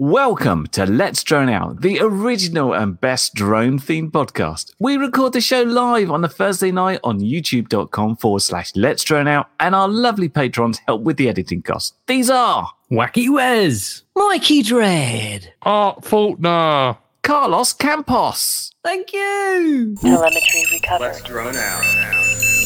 [0.00, 4.72] Welcome to Let's Drone Out, the original and best drone themed podcast.
[4.78, 9.28] We record the show live on a Thursday night on youtube.com forward slash Let's Drone
[9.28, 11.98] Out, and our lovely patrons help with the editing costs.
[12.06, 15.52] These are Wacky Wes, Mikey Dread.
[15.60, 16.96] Art Faulkner.
[17.22, 18.72] Carlos Campos.
[18.82, 19.96] Thank you.
[20.00, 21.08] Telemetry recovered.
[21.08, 22.59] Let's Drone out.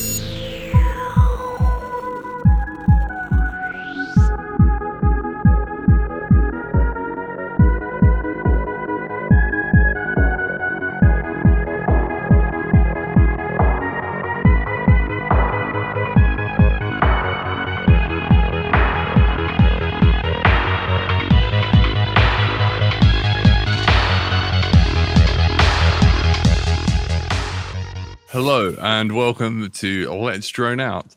[28.34, 31.14] Hello and welcome to Let's Drone Out.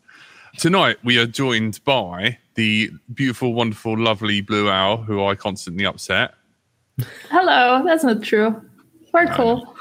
[0.58, 6.34] Tonight we are joined by the beautiful, wonderful, lovely Blue Owl, who I constantly upset,
[7.30, 8.60] Hello, that's not true.
[9.14, 9.76] We're cool.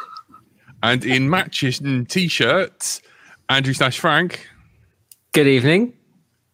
[0.83, 3.03] and in matching t-shirts,
[3.51, 4.47] Andrew slash Frank.
[5.33, 5.93] Good evening.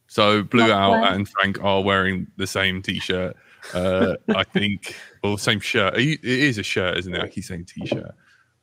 [0.09, 1.15] So Blue Not Owl bad.
[1.15, 3.37] and Frank are wearing the same t-shirt.
[3.75, 5.97] Uh, I think, or same shirt.
[5.99, 7.21] You- It is a shirt, isn't it?
[7.21, 8.15] I keep saying t-shirt.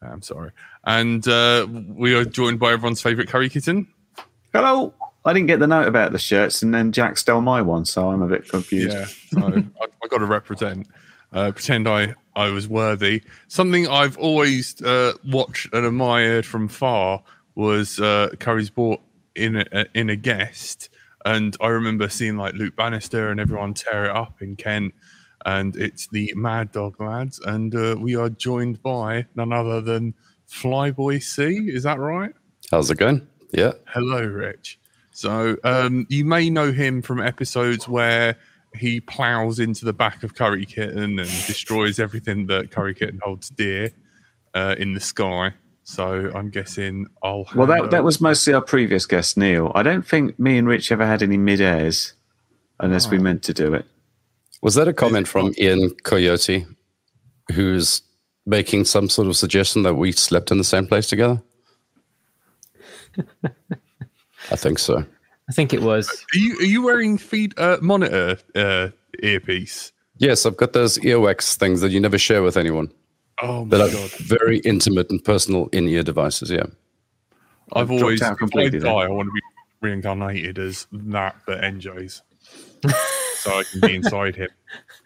[0.01, 0.51] I'm sorry.
[0.85, 3.87] And uh, we are joined by everyone's favourite curry kitten.
[4.53, 4.93] Hello.
[5.25, 8.09] I didn't get the note about the shirts, and then Jack stole my one, so
[8.09, 8.95] I'm a bit confused.
[8.97, 9.47] Yeah, so
[9.81, 10.87] I, I got to represent,
[11.33, 13.21] uh, pretend I I was worthy.
[13.49, 17.21] Something I've always uh, watched and admired from far
[17.55, 19.01] was uh, Curry's bought
[19.35, 20.89] in a, in a guest,
[21.25, 24.93] and I remember seeing like Luke Bannister and everyone tear it up in Kent.
[25.45, 30.13] And it's the Mad Dog lads, and uh, we are joined by none other than
[30.49, 31.69] Flyboy C.
[31.69, 32.33] Is that right?
[32.71, 33.25] How's it going?
[33.51, 33.71] Yeah.
[33.87, 34.79] Hello, Rich.
[35.11, 38.35] So um, you may know him from episodes where
[38.75, 43.49] he plows into the back of Curry Kitten and destroys everything that Curry Kitten holds
[43.49, 43.91] dear
[44.53, 45.53] uh, in the sky.
[45.83, 47.45] So I'm guessing I'll.
[47.55, 49.71] Well, hand that, that was mostly our previous guest, Neil.
[49.73, 52.13] I don't think me and Rich ever had any mid airs
[52.79, 53.21] unless we Oh.
[53.21, 53.85] meant to do it.
[54.61, 56.65] Was that a comment from Ian Coyote,
[57.53, 58.01] who's
[58.45, 61.41] making some sort of suggestion that we slept in the same place together?
[64.51, 65.05] I think so.
[65.49, 66.07] I think it was.
[66.09, 68.89] Are you are you wearing feed uh, monitor uh,
[69.23, 69.91] earpiece?
[70.17, 72.91] Yes, I've got those earwax things that you never share with anyone.
[73.41, 74.11] Oh my That are god!
[74.11, 76.51] very intimate and personal in-ear devices.
[76.51, 76.65] Yeah.
[77.73, 79.11] I've dropped always out if I completely die, then.
[79.11, 79.41] I want to be
[79.81, 82.21] reincarnated as that, but NJ's,
[83.39, 84.49] so I can be inside him.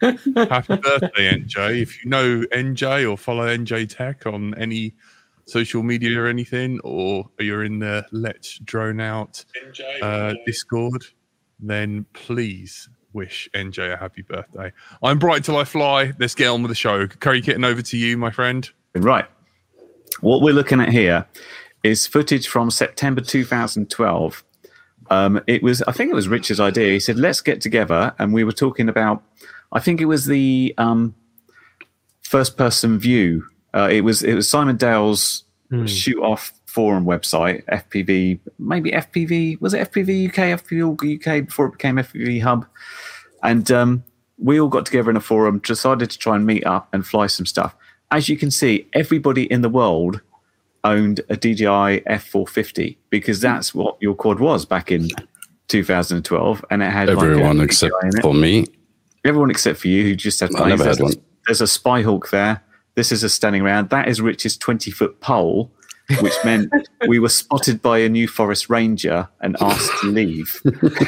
[0.00, 1.80] Happy birthday, NJ!
[1.82, 4.94] If you know NJ or follow NJ Tech on any
[5.46, 9.44] social media or anything, or you're in the Let's Drone Out
[10.02, 11.04] uh, Discord,
[11.60, 14.72] then please wish NJ a happy birthday.
[15.02, 16.12] I'm bright till I fly.
[16.18, 17.06] Let's get on with the show.
[17.06, 18.68] Curry Kitten, over to you, my friend.
[18.94, 19.26] Right.
[20.20, 21.26] What we're looking at here
[21.82, 24.44] is footage from September 2012.
[25.10, 26.92] Um, it was, I think it was Richard's idea.
[26.92, 28.14] He said, let's get together.
[28.18, 29.22] And we were talking about,
[29.72, 31.14] I think it was the um,
[32.22, 33.44] first person view.
[33.74, 35.44] Uh, it was it was Simon Dale's
[35.86, 41.72] shoot off forum website, FPV, maybe FPV, was it FPV UK, FPV UK before it
[41.72, 42.66] became FPV Hub?
[43.44, 44.04] And um,
[44.38, 47.28] we all got together in a forum, decided to try and meet up and fly
[47.28, 47.76] some stuff.
[48.10, 50.20] As you can see, everybody in the world
[50.84, 53.42] owned a DJI F450 because hmm.
[53.42, 55.08] that's what your quad was back in
[55.68, 58.22] 2012, and it had Everyone DJI except it.
[58.22, 58.66] for me.
[59.24, 61.12] everyone except for you who just had I never had there's, one.
[61.12, 62.62] A, there's a spy hawk there.
[62.94, 63.90] This is a standing around.
[63.90, 65.72] That is Rich's 20 foot pole,
[66.20, 66.70] which meant
[67.08, 70.60] we were spotted by a New Forest ranger and asked to leave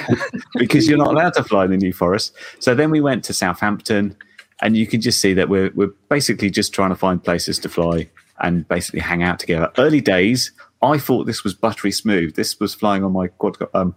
[0.54, 2.34] because you're not allowed to fly in the New Forest.
[2.58, 4.16] So then we went to Southampton,
[4.62, 7.68] and you can just see that we're we're basically just trying to find places to
[7.68, 8.08] fly
[8.40, 9.70] and basically hang out together.
[9.78, 10.52] Early days,
[10.82, 12.34] I thought this was buttery smooth.
[12.34, 13.94] This was flying on my quad um,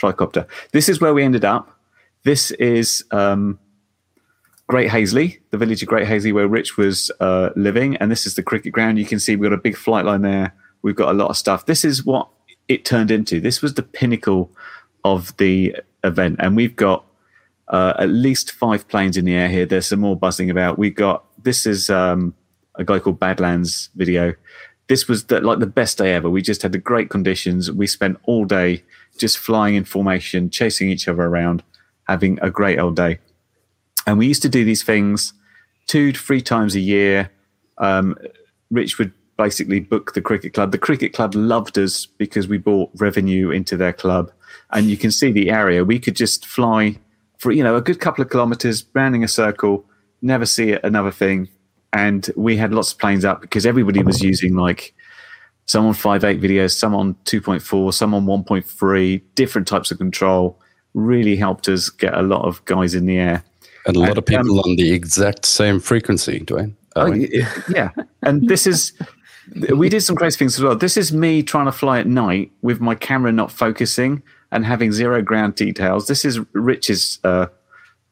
[0.00, 0.46] tricopter.
[0.72, 1.76] This is where we ended up.
[2.22, 3.58] This is um,
[4.68, 8.34] Great Haseley, the village of Great Haseley, where Rich was uh, living, and this is
[8.34, 8.98] the cricket ground.
[8.98, 10.54] You can see we've got a big flight line there.
[10.82, 11.66] We've got a lot of stuff.
[11.66, 12.28] This is what
[12.68, 13.40] it turned into.
[13.40, 14.50] This was the pinnacle
[15.04, 17.04] of the event, and we've got
[17.68, 19.66] uh, at least five planes in the air here.
[19.66, 20.78] There's some more buzzing about.
[20.78, 22.34] We got this is um,
[22.76, 24.34] a guy called Badlands video.
[24.88, 26.28] This was the, like the best day ever.
[26.28, 27.70] We just had the great conditions.
[27.70, 28.82] We spent all day
[29.18, 31.62] just flying in formation, chasing each other around,
[32.08, 33.18] having a great old day.
[34.06, 35.32] And we used to do these things
[35.86, 37.30] two to three times a year.
[37.78, 38.16] Um,
[38.70, 40.72] Rich would basically book the cricket club.
[40.72, 44.32] The cricket club loved us because we brought revenue into their club.
[44.72, 45.84] And you can see the area.
[45.84, 46.98] We could just fly
[47.38, 49.84] for, you know, a good couple of kilometers, rounding a circle,
[50.20, 51.48] never see another thing.
[51.92, 54.94] And we had lots of planes up because everybody was using like
[55.66, 60.58] some on 5.8 videos, some on 2.4, some on 1.3, different types of control.
[60.94, 63.44] Really helped us get a lot of guys in the air.
[63.86, 66.74] And a lot And, of people on the exact same frequency, Dwayne.
[66.96, 67.12] Oh,
[67.68, 67.90] yeah.
[68.22, 68.92] And this is,
[69.74, 70.76] we did some crazy things as well.
[70.76, 74.92] This is me trying to fly at night with my camera not focusing and having
[74.92, 76.08] zero ground details.
[76.08, 77.46] This is Rich's, uh,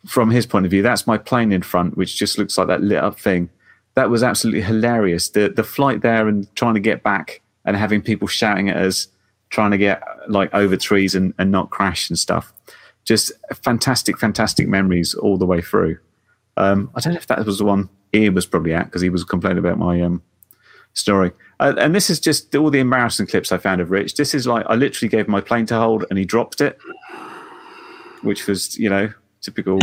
[0.07, 0.83] from his point of view.
[0.83, 3.51] That's my plane in front, which just looks like that lit up thing.
[3.99, 5.31] That was absolutely hilarious.
[5.31, 9.09] The the flight there and trying to get back and having people shouting at us,
[9.51, 12.53] trying to get like over trees and, and not crash and stuff.
[13.03, 13.33] Just
[13.65, 15.99] fantastic, fantastic memories all the way through.
[16.57, 19.11] Um, I don't know if that was the one Ian was probably at because he
[19.11, 20.23] was complaining about my um,
[20.93, 21.33] story.
[21.59, 24.15] Uh, and this is just all the embarrassing clips I found of Rich.
[24.15, 26.79] This is like I literally gave my plane to hold and he dropped it,
[28.23, 29.81] which was you know typical.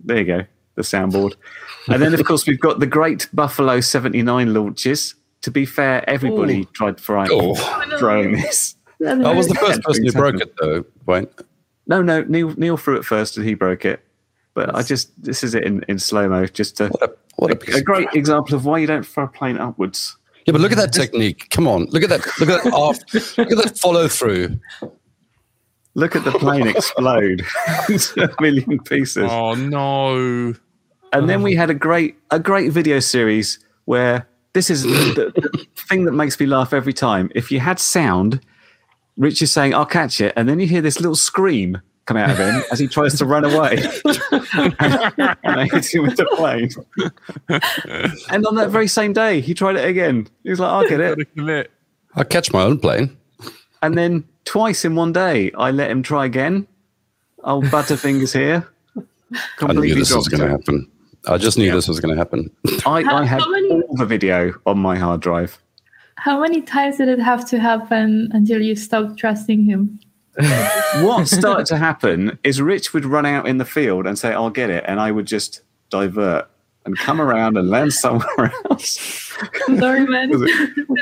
[0.00, 1.34] there you go, the soundboard.
[1.88, 5.14] And then of course we've got the great Buffalo '79 launches.
[5.42, 7.54] To be fair, everybody tried try, Oh.
[7.98, 8.76] throwing this.
[9.04, 11.28] I was the first person who broke it, though, Dwayne.
[11.88, 14.00] No, no, Neil Neil threw it first and he broke it.
[14.54, 17.50] But I just this is it in, in slow mo, just to What a, what
[17.50, 20.16] a, piece a of great example of why you don't throw a plane upwards.
[20.46, 21.48] Yeah, but look at that technique.
[21.50, 22.20] Come on, look at that.
[22.38, 22.72] Look at that.
[22.74, 22.98] Off,
[23.38, 24.58] look at that follow through.
[25.94, 27.44] Look at the plane explode
[27.88, 29.28] into a million pieces.
[29.30, 30.54] Oh no!
[31.12, 35.66] And then we had a great a great video series where this is the, the
[35.76, 37.30] thing that makes me laugh every time.
[37.34, 38.40] If you had sound,
[39.18, 42.30] Rich is saying, "I'll catch it," and then you hear this little scream come out
[42.30, 43.76] of him as he tries to run away,
[44.32, 46.70] and I hit him with the plane.
[48.30, 50.26] and on that very same day, he tried it again.
[50.42, 51.70] He was like, "I'll get it," Gotta commit.
[52.14, 53.16] I catch my own plane.
[53.82, 56.66] and then twice in one day, I let him try again.
[57.44, 58.68] Old Butterfingers here.
[59.60, 60.90] I knew this was dropped going to happen.
[61.26, 62.50] I just knew this was going to happen.
[62.86, 65.58] I, How- I had how many- all the video on my hard drive.
[66.16, 69.98] How many times did it have to happen until you stopped trusting him?
[71.00, 74.50] What started to happen is Rich would run out in the field and say, I'll
[74.50, 74.84] get it.
[74.86, 76.48] And I would just divert
[76.84, 79.34] and come around and land somewhere else.
[79.78, 80.30] Sorry, man.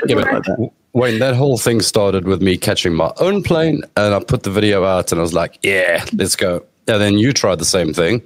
[0.07, 4.19] Yeah, but Wayne, that whole thing started with me catching my own plane, and I
[4.23, 7.59] put the video out, and I was like, "Yeah, let's go." And then you tried
[7.59, 8.21] the same thing.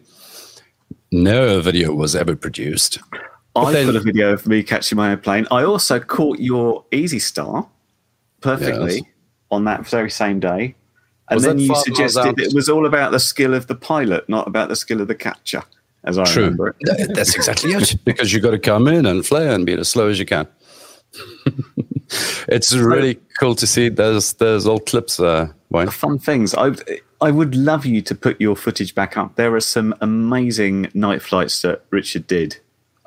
[1.12, 2.98] No video was ever produced.
[3.56, 5.48] I then- put a video of me catching my own plane.
[5.52, 7.68] I also caught your Easy Star
[8.42, 9.04] perfectly Yes.
[9.52, 10.76] on that very same day.
[11.30, 14.48] And Was then you suggested it was all about the skill of the pilot, not
[14.48, 15.64] about the skill of the catcher,
[16.06, 16.44] as I True.
[16.44, 17.14] remember it.
[17.14, 17.96] That's exactly it.
[18.06, 20.48] Because you've got to come in and flare and be as slow as you can.
[22.48, 25.56] it's really cool to see those those old clips, there.
[25.70, 25.90] Wayne.
[25.90, 26.54] fun things.
[26.54, 26.72] I
[27.22, 29.36] I would love you to put your footage back up.
[29.36, 32.58] There are some amazing night flights that Richard did.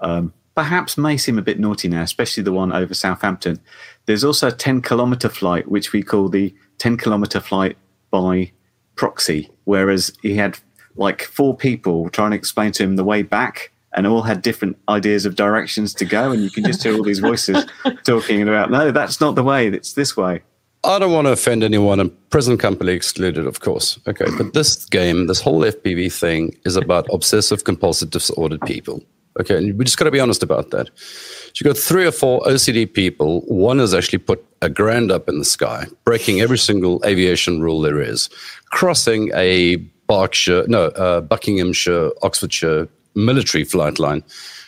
[0.00, 3.60] Um, perhaps may seem a bit naughty now, especially the one over Southampton.
[4.06, 7.76] There's also a 10 kilometer flight, which we call the 10 kilometer flight
[8.10, 8.52] by
[8.96, 10.58] proxy, whereas he had
[10.98, 13.72] like four people trying to explain to him the way back.
[13.94, 17.02] And all had different ideas of directions to go, and you can just hear all
[17.02, 17.64] these voices
[18.04, 20.42] talking about, no, that's not the way; it's this way.
[20.84, 23.98] I don't want to offend anyone, and prison company excluded, of course.
[24.06, 29.02] Okay, but this game, this whole FPV thing, is about obsessive compulsive disordered people.
[29.40, 30.90] Okay, and we just got to be honest about that.
[30.96, 33.40] So you've got three or four OCD people.
[33.42, 37.80] One has actually put a grand up in the sky, breaking every single aviation rule
[37.80, 38.28] there is,
[38.70, 39.76] crossing a
[40.08, 44.22] Berkshire, no, uh, Buckinghamshire, Oxfordshire military flight line,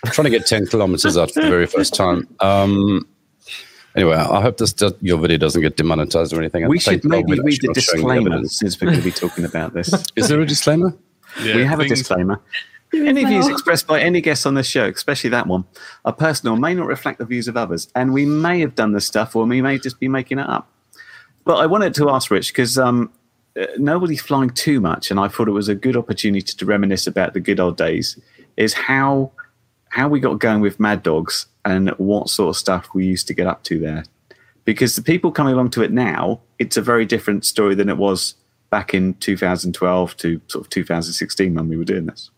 [0.07, 2.29] trying to get 10 kilometers out for the very first time.
[2.41, 3.07] Um,
[3.97, 6.65] Anyway, I hope this does, your video doesn't get demonetized or anything.
[6.65, 9.11] I We think should maybe Bob will read the disclaimer since we're going to be
[9.11, 9.93] talking about this.
[10.17, 10.97] Is there a disclaimer?
[11.43, 12.41] Yeah, we have a disclaimer.
[12.95, 15.65] Any views expressed by any guest on this show, especially that one,
[16.05, 17.89] are personal and may not reflect the views of others.
[17.95, 20.69] And we may have done this stuff or we may just be making it up.
[21.45, 23.13] But I wanted to ask Rich because um,
[23.59, 27.07] Uh, nobody's flying too much, and I thought it was a good opportunity to reminisce
[27.07, 28.19] about the good old days.
[28.57, 29.33] Is how
[29.91, 33.35] how we got going with Mad Dogs and what sort of stuff we used to
[33.35, 34.05] get up to there.
[34.65, 37.97] Because the people coming along to it now, it's a very different story than it
[37.97, 38.35] was
[38.71, 42.31] back in 2012 to sort of 2016 when we were doing this.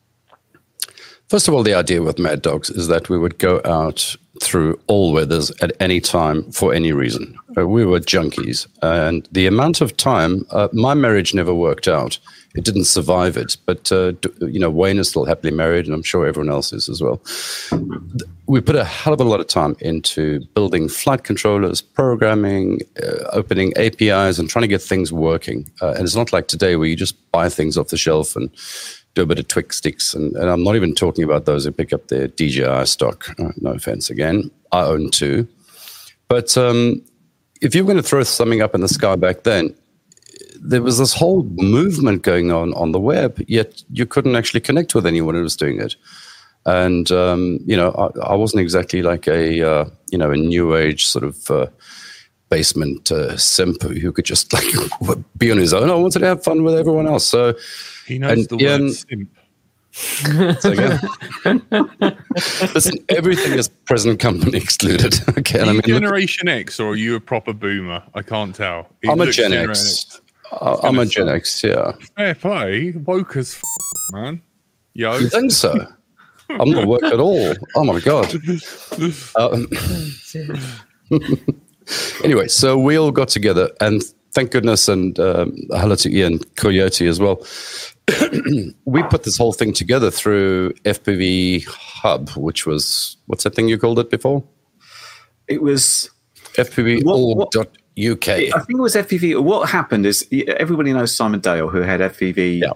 [1.32, 4.78] First of all, the idea with Mad Dogs is that we would go out through
[4.86, 7.38] all weathers at any time for any reason.
[7.56, 12.18] Uh, we were junkies, and the amount of time, uh, my marriage never worked out.
[12.54, 16.02] It didn't survive it, but uh, you know, Wayne is still happily married, and I'm
[16.02, 17.18] sure everyone else is as well.
[18.44, 23.30] We put a hell of a lot of time into building flight controllers, programming, uh,
[23.32, 25.70] opening APIs, and trying to get things working.
[25.80, 28.50] Uh, and it's not like today where you just buy things off the shelf and
[29.14, 31.72] do a bit of Twix sticks, and, and I'm not even talking about those who
[31.72, 33.28] pick up their DJI stock.
[33.38, 35.46] Uh, no offense again, I own two,
[36.28, 37.02] but um,
[37.60, 39.74] if you were going to throw something up in the sky back then,
[40.60, 44.94] there was this whole movement going on on the web, yet you couldn't actually connect
[44.94, 45.96] with anyone who was doing it.
[46.64, 50.76] And um, you know, I, I, wasn't exactly like a uh, you know a new
[50.76, 51.66] age sort of uh,
[52.52, 54.66] basement uh, simp who could just like
[55.38, 55.88] be on his own.
[55.88, 57.24] I wanted to have fun with everyone else.
[57.24, 57.54] So
[58.06, 59.30] he knows the Ian, word simp.
[62.74, 65.18] Listen, everything is present company excluded.
[65.38, 68.02] Okay, are you I mean, Generation look, X, or are you a proper boomer?
[68.14, 68.88] I can't tell.
[69.02, 70.20] It I'm a Gen X.
[70.50, 71.64] Uh, I'm a Gen X.
[71.64, 71.92] Yeah.
[72.16, 73.62] Fair play, woke as f-
[74.12, 74.42] man.
[74.92, 75.86] Yo, you think so?
[76.50, 77.54] I'm not woke at all.
[77.76, 78.30] Oh my god.
[79.36, 79.68] Um,
[82.24, 87.06] anyway, so we all got together, and thank goodness, and um, hello to Ian Coyote
[87.06, 87.44] as well.
[88.84, 93.78] we put this whole thing together through FPV Hub, which was what's that thing you
[93.78, 94.42] called it before?
[95.48, 96.10] It was
[96.54, 98.28] FPV.org.uk.
[98.28, 99.42] I think it was FPV.
[99.42, 102.72] What happened is everybody knows Simon Dale, who had FPV yeah.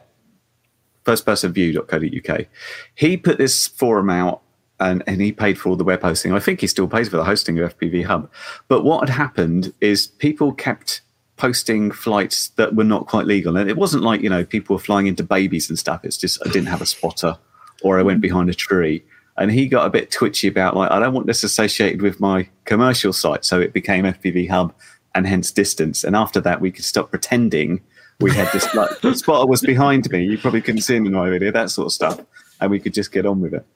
[1.05, 2.47] firstpersonview.co.uk.
[2.95, 4.43] He put this forum out
[4.81, 6.33] and, and he paid for all the web hosting.
[6.33, 8.31] I think he still pays for the hosting of FPV Hub.
[8.69, 11.03] But what had happened is people kept
[11.37, 13.57] posting flights that were not quite legal.
[13.57, 16.05] And it wasn't like, you know, people were flying into babies and stuff.
[16.05, 17.39] It's just I didn't have a spotter
[17.83, 19.05] or I went behind a tree.
[19.39, 22.49] And he got a bit twitchy about like, I don't want this associated with my
[22.65, 23.45] commercial site.
[23.45, 24.75] So it became FPV Hub
[25.15, 26.05] and hence distance.
[26.05, 27.83] And after that, we could stop pretending
[28.21, 30.25] we had this like spotter was behind me.
[30.25, 32.21] You probably couldn't see him in my video, that sort of stuff.
[32.61, 33.67] And we could just get on with it.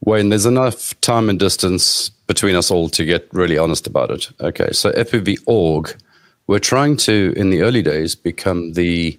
[0.00, 4.30] Wayne, there's enough time and distance between us all to get really honest about it.
[4.40, 5.94] Okay, so FPV org
[6.46, 9.18] we're trying to, in the early days, become the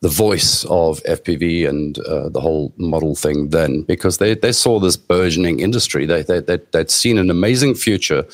[0.00, 4.78] the voice of FPV and uh, the whole model thing then, because they, they saw
[4.78, 6.06] this burgeoning industry.
[6.06, 8.24] They, they, they, would seen an amazing future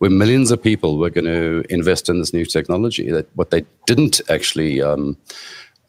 [0.00, 3.10] where millions of people were going to invest in this new technology.
[3.10, 5.16] That What they didn't actually um,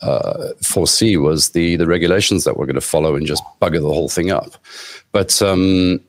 [0.05, 3.93] uh, foresee was the, the regulations that were going to follow and just bugger the
[3.93, 4.55] whole thing up.
[5.12, 6.00] But um,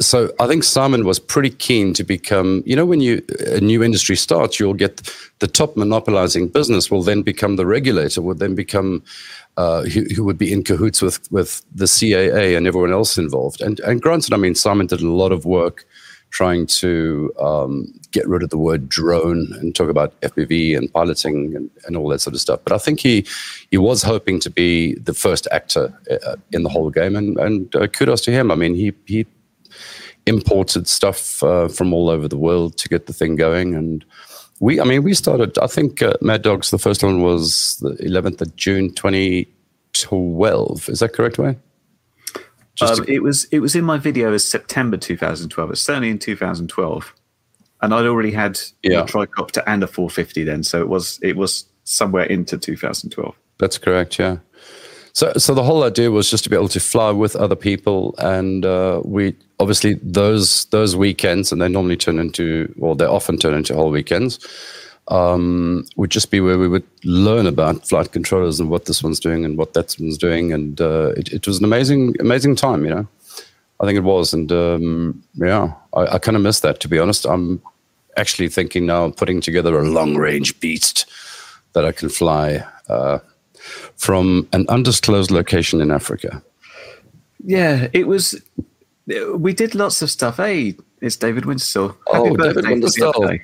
[0.00, 3.82] so I think Simon was pretty keen to become, you know, when you a new
[3.82, 5.02] industry starts, you'll get
[5.40, 9.02] the top monopolizing business will then become the regulator, will then become
[9.56, 13.60] uh, who, who, would be in cahoots with with the CAA and everyone else involved.
[13.60, 15.84] And and granted, I mean, Simon did a lot of work
[16.30, 21.54] trying to um, get rid of the word drone and talk about FPV and piloting
[21.56, 22.60] and, and all that sort of stuff.
[22.64, 23.26] But I think he
[23.70, 27.74] he was hoping to be the first actor uh, in the whole game, and and
[27.76, 28.50] uh, kudos to him.
[28.50, 29.26] I mean, he he
[30.28, 33.74] imported stuff uh, from all over the world to get the thing going.
[33.74, 34.04] And
[34.60, 37.94] we, I mean, we started, I think uh, Mad Dogs, the first one was the
[37.94, 40.88] 11th of June 2012.
[40.88, 41.60] Is that correct, Wayne?
[42.80, 45.70] Um, to- it was it was in my video as September 2012.
[45.70, 47.14] It's certainly in 2012,
[47.82, 49.00] and I'd already had yeah.
[49.00, 53.34] a tricopter and a 450 then, so it was it was somewhere into 2012.
[53.58, 54.18] That's correct.
[54.18, 54.38] Yeah.
[55.18, 58.14] So, so the whole idea was just to be able to fly with other people,
[58.18, 63.36] and uh, we obviously those those weekends, and they normally turn into, well, they often
[63.36, 64.38] turn into whole weekends.
[65.10, 69.18] Um, would just be where we would learn about flight controllers and what this one's
[69.18, 72.84] doing and what that one's doing, and uh, it, it, was an amazing, amazing time.
[72.84, 73.08] You know,
[73.80, 76.80] I think it was, and um, yeah, I, I kind of miss that.
[76.80, 77.62] To be honest, I'm
[78.18, 81.06] actually thinking now of putting together a long range beast
[81.72, 82.66] that I can fly.
[82.88, 83.20] Uh,
[83.96, 86.42] from an undisclosed location in Africa.
[87.44, 88.40] Yeah, it was.
[89.06, 90.36] We did lots of stuff.
[90.36, 91.96] Hey, it's David Windestål.
[92.08, 93.40] Oh, David Windestål.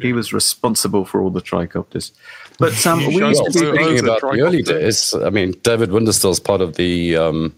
[0.00, 2.12] He was responsible for all the tricopters.
[2.58, 5.14] But um, we used to be thinking about the early days.
[5.14, 7.54] I mean, David is part of the um,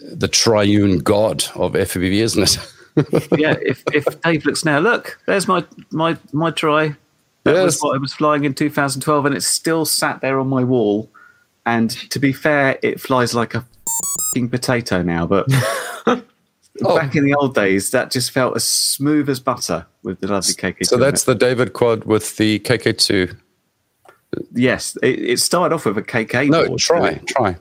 [0.00, 2.58] the triune god of FPV, isn't it?
[3.38, 3.56] yeah.
[3.62, 6.96] If if Dave looks now, look, there's my my my try.
[7.44, 7.64] That yes.
[7.64, 11.10] was what I was flying in 2012, and it's still sat there on my wall.
[11.66, 13.64] And to be fair, it flies like a
[14.48, 15.26] potato now.
[15.26, 15.46] But
[16.84, 16.96] oh.
[16.96, 20.54] back in the old days, that just felt as smooth as butter with the lovely
[20.54, 20.86] KK2.
[20.86, 23.36] So that's the David Quad with the KK2.
[24.52, 26.48] Yes, it, it started off with a KK.
[26.48, 27.56] No, board, try, try.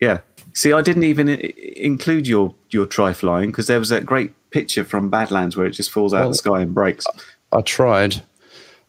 [0.00, 0.20] Yeah.
[0.54, 4.84] See, I didn't even include your your try flying because there was that great picture
[4.84, 7.04] from Badlands where it just falls out well, of the sky and breaks.
[7.52, 8.16] I, I tried.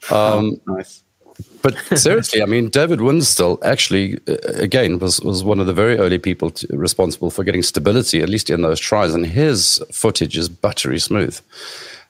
[0.09, 1.03] Um, oh, nice.
[1.61, 5.97] But seriously, I mean, David Windestål actually, uh, again, was, was one of the very
[5.97, 9.13] early people to, responsible for getting stability, at least in those tries.
[9.13, 11.39] And his footage is buttery smooth.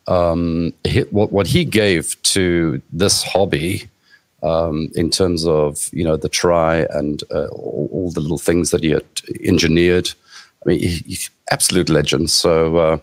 [0.07, 3.89] Um, he, what, what he gave to this hobby
[4.43, 8.71] um, in terms of you know the try and uh, all, all the little things
[8.71, 9.05] that he had
[9.43, 10.09] engineered.
[10.65, 12.29] I mean, he, he's absolute legend.
[12.29, 12.97] So uh,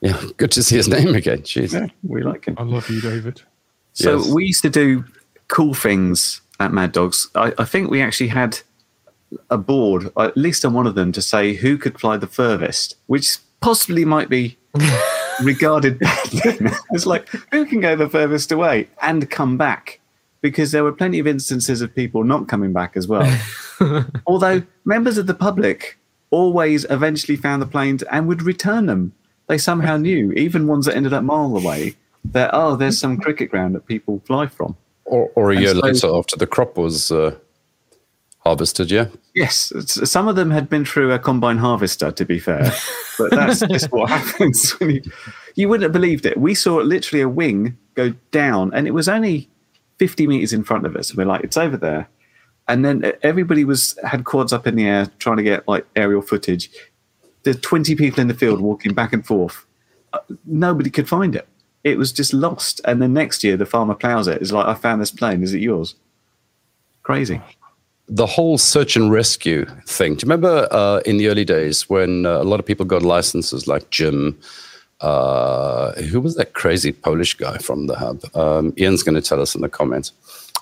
[0.00, 1.40] yeah, good to see his name again.
[1.42, 1.72] Jeez.
[1.72, 2.56] Yeah, we like him.
[2.58, 3.42] I love you, David.
[3.96, 4.28] So Yes.
[4.28, 5.04] we used to do
[5.48, 7.28] cool things at Mad Dogs.
[7.34, 8.60] I, I think we actually had
[9.50, 12.96] a board, at least on one of them, to say who could fly the furthest,
[13.06, 14.58] which possibly might be
[15.42, 16.70] regarded badly.
[16.92, 19.98] it's like who can go the furthest away and come back,
[20.42, 23.26] because there were plenty of instances of people not coming back as well.
[24.26, 25.98] Although members of the public
[26.30, 29.12] always eventually found the planes and would return them.
[29.48, 31.94] They somehow knew, even ones that ended up miles away,
[32.32, 34.76] that oh, there's some cricket ground that people fly from.
[35.04, 37.36] Or, or a And year so- later, after the crop was uh,
[38.40, 39.06] harvested, yeah.
[39.34, 39.72] Yes,
[40.10, 42.72] some of them had been through a combine harvester, to be fair,
[43.18, 45.02] but that's just what happens when you.
[45.56, 46.36] You wouldn't have believed it.
[46.38, 49.48] We saw literally a wing go down, and it was only
[49.98, 51.10] fifty meters in front of us.
[51.10, 52.08] And we're like, it's over there,
[52.68, 56.20] and then everybody was had quads up in the air trying to get like aerial
[56.22, 56.70] footage.
[57.42, 59.64] There's twenty people in the field walking back and forth.
[60.12, 61.46] Uh, Nobody could find it.
[61.84, 62.80] It was just lost.
[62.84, 64.42] And then next year, the farmer plows it.
[64.42, 65.42] It's like, I found this plane.
[65.42, 65.94] Is it yours?
[67.02, 67.40] Crazy.
[68.08, 70.14] the whole search and rescue thing.
[70.14, 73.02] Do you remember uh, in the early days when uh, a lot of people got
[73.02, 74.38] licenses like Jim?
[75.00, 78.22] Uh, who was that crazy Polish guy from the hub?
[78.34, 80.12] Um, Ian's going to tell us in the comments.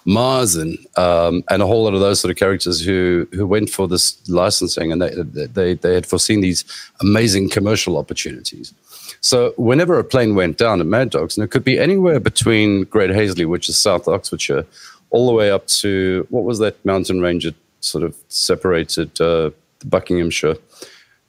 [0.07, 3.89] Marzen um, and a whole lot of those sort of characters who who went for
[3.89, 5.11] this licensing and they
[5.47, 6.65] they they had foreseen these
[7.01, 8.75] amazing commercial opportunities.
[9.25, 12.85] So whenever a plane went down at Mad Dogs, and it could be anywhere between
[12.85, 14.67] Great Haseley, which is South Oxfordshire,
[15.09, 19.49] all the way up to what was that mountain range that sort of separated uh,
[19.87, 20.57] Buckinghamshire,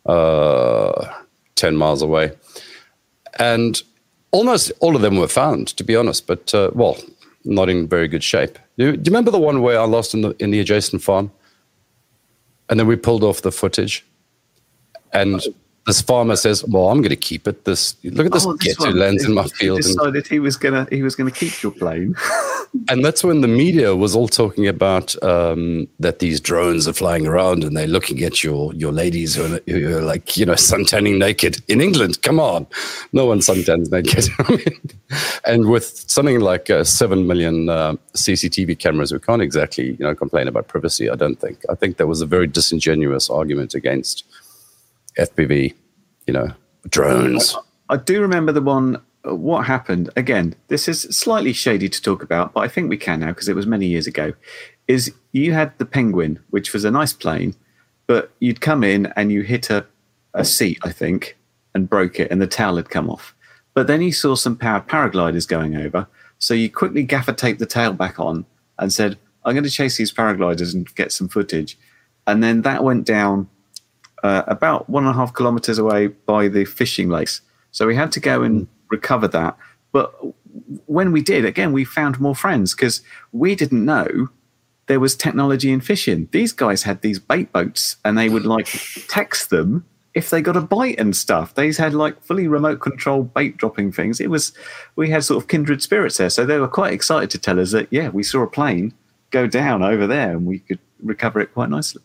[0.08, 1.08] uh,
[1.56, 2.34] ten miles away,
[3.40, 3.82] and
[4.32, 6.28] almost all of them were found, to be honest.
[6.28, 6.98] But uh, well,
[7.46, 8.60] not in very good shape.
[8.78, 11.02] Do you, do you remember the one where I lost in the in the adjacent
[11.02, 11.32] farm,
[12.68, 14.06] and then we pulled off the footage,
[15.14, 15.42] and
[15.86, 17.66] this farmer says, "Well, I'm going to keep it.
[17.66, 20.58] This look at this, Oh, who lands in my He field." And, Decided he was
[20.58, 22.16] gonna he was gonna keep your plane.
[22.90, 27.28] and that's when the media was all talking about um, that these drones are flying
[27.28, 30.54] around and they're looking at your your ladies who are, who are like you know
[30.54, 32.22] suntanning naked in England.
[32.24, 32.66] Come on,
[33.14, 34.28] no one suntans naked.
[34.40, 34.80] I mean,
[35.46, 40.16] and with something like uh, seven million uh, CCTV cameras, we can't exactly you know
[40.16, 41.12] complain about privacy.
[41.12, 41.60] I don't think.
[41.70, 44.24] I think that was a very disingenuous argument against
[45.18, 45.74] FPV.
[46.28, 46.52] You know,
[46.90, 47.56] drones.
[47.90, 49.02] I do remember the one.
[49.24, 50.56] What happened again?
[50.68, 53.56] This is slightly shady to talk about, but I think we can now because it
[53.56, 54.34] was many years ago.
[54.88, 57.56] Is you had the Penguin, which was a nice plane,
[58.06, 59.86] but you'd come in and you hit a,
[60.36, 61.38] a seat, I think,
[61.74, 63.34] and broke it, and the tail had come off.
[63.74, 67.66] But then you saw some powered paragliders going over, so you quickly gaffer taped the
[67.66, 68.46] tail back on
[68.78, 71.80] and said, "I'm going to chase these paragliders and get some footage."
[72.28, 73.50] And then that went down
[74.26, 77.42] uh, about one and a half kilometers away by the fishing lakes.
[77.72, 79.56] So we had to go and recover that.
[79.92, 80.12] But
[80.88, 84.30] when we did, again, we found more friends because we didn't know
[84.88, 86.28] there was technology in fishing.
[86.32, 88.66] These guys had these bait boats and they would like
[89.08, 89.86] text them
[90.16, 91.54] if they got a bite and stuff.
[91.54, 94.20] They had like fully remote control bait dropping things.
[94.20, 94.54] It was,
[94.96, 96.32] we had sort of kindred spirits there.
[96.32, 98.94] So they were quite excited to tell us that, yeah, we saw a plane
[99.30, 102.02] go down over there and we could recover it quite nicely.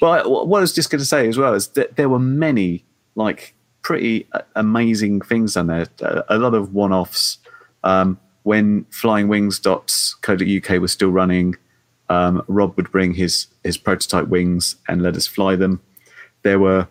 [0.00, 2.84] But what I was just going to say as well is that there were many
[3.14, 5.86] like pretty amazing things on there.
[6.28, 7.38] A lot of one-offs.
[7.84, 11.56] Um, when flyingwings.co.uk was still running,
[12.08, 15.80] um, Rob would bring his his prototype wings and let us fly them.
[16.42, 16.88] There were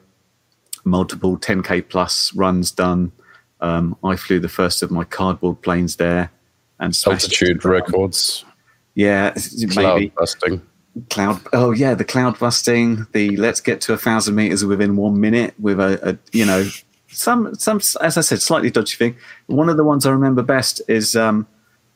[0.84, 3.12] multiple 10k plus runs done.
[3.60, 6.32] Um, I flew the first of my cardboard planes there
[6.80, 6.98] and.
[7.06, 8.46] Altitude records,
[8.94, 9.34] Yeah,
[9.72, 10.62] cloud maybe busting.
[11.10, 15.20] Cloud oh yeah the cloud busting the let's get to a thousand meters within one
[15.20, 16.68] minute with a, a you know
[17.10, 19.16] some some as i said slightly dodgy thing.
[19.48, 21.48] One of the ones i remember best is um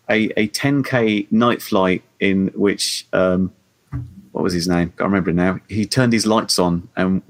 [0.09, 3.51] a, a 10k night flight in which um
[4.31, 4.93] what was his name?
[4.97, 5.59] Can't remember it now.
[5.67, 7.21] He turned his lights on and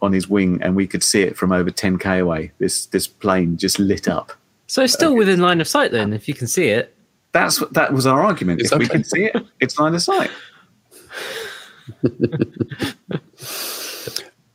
[0.00, 2.50] on his wing and we could see it from over 10k away.
[2.58, 4.32] This this plane just lit up.
[4.66, 6.94] So it's still within line of sight then, if you can see it.
[7.32, 8.62] that's what that was our argument.
[8.62, 10.30] Is if we can see it it's line of sight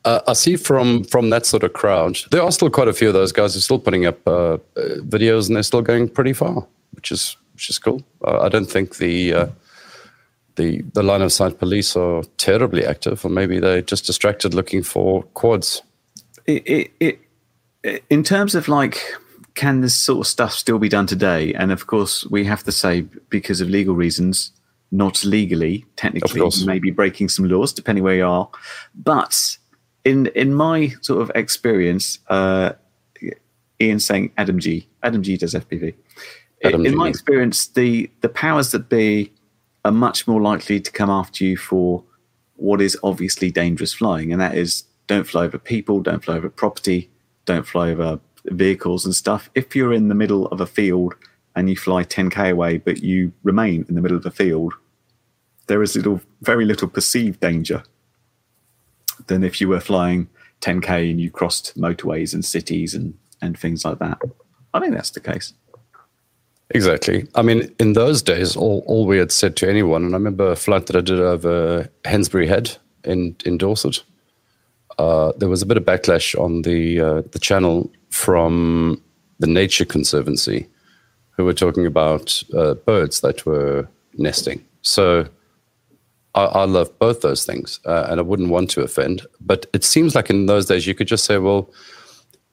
[0.03, 3.09] Uh, I see from from that sort of crowd, there are still quite a few
[3.09, 6.33] of those guys who are still putting up uh, videos, and they're still going pretty
[6.33, 6.65] far,
[6.95, 8.01] which is which is cool.
[8.25, 9.47] I don't think the uh,
[10.55, 14.81] the the line of sight police are terribly active, or maybe they're just distracted looking
[14.81, 15.83] for quads.
[16.47, 17.19] it, it,
[17.83, 18.99] it in terms of like
[19.53, 21.53] can this sort of stuff still be done today?
[21.53, 24.51] And of course, we have to say because of legal reasons,
[24.91, 28.49] not legally, technically, maybe breaking some laws depending where you are.
[28.93, 29.57] But
[30.03, 32.73] in in my sort of experience, uh,
[33.79, 34.87] Ian saying Adam G.
[35.03, 35.93] Adam G does FPV.
[36.63, 36.97] Adam in G.
[36.97, 39.31] my experience, the the powers that be
[39.85, 42.03] are much more likely to come after you for
[42.55, 46.49] what is obviously dangerous flying, and that is don't fly over people, don't fly over
[46.49, 47.09] property,
[47.45, 49.49] don't fly over vehicles and stuff.
[49.55, 51.15] If you're in the middle of a field
[51.55, 54.73] and you fly 10k away, but you remain in the middle of a field,
[55.67, 57.83] there is little, very little perceived danger
[59.27, 60.27] than if you were flying
[60.61, 64.19] 10k and you crossed motorways and cities and and things like that.
[64.73, 65.53] I think that's the case.
[66.73, 67.27] Exactly.
[67.35, 70.51] I mean, in those days, all, all we had said to anyone, and I remember
[70.51, 74.03] a flight that I did over Hengistbury Head in, in Dorset,
[74.97, 79.01] uh, there was a bit of backlash on the, uh, the channel from
[79.39, 80.67] the Nature Conservancy,
[81.31, 84.63] who were talking about uh, birds that were nesting.
[84.81, 85.27] So
[86.35, 89.25] I, I love both those things, uh, and I wouldn't want to offend.
[89.39, 91.69] But it seems like in those days, you could just say, well,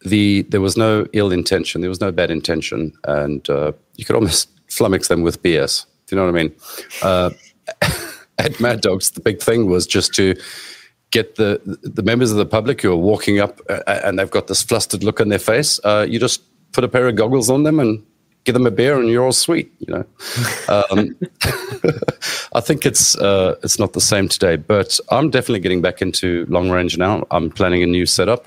[0.05, 4.17] the there was no ill intention, there was no bad intention, and uh, you could
[4.17, 5.87] almost flummox them with BS.
[6.07, 6.55] Do you know what I mean?
[7.03, 7.31] Uh,
[8.39, 10.35] at Mad Dogs, the big thing was just to
[11.11, 14.47] get the the members of the public who are walking up uh, and they've got
[14.47, 15.81] this flustered look on their face.
[15.85, 18.05] Uh, you just put a pair of goggles on them and
[18.45, 19.73] give them a beer, and you're all sweet.
[19.79, 20.05] You know.
[20.69, 21.17] Um,
[22.55, 26.47] I think it's uh, it's not the same today, but I'm definitely getting back into
[26.49, 27.27] long range now.
[27.31, 28.47] I'm planning a new setup.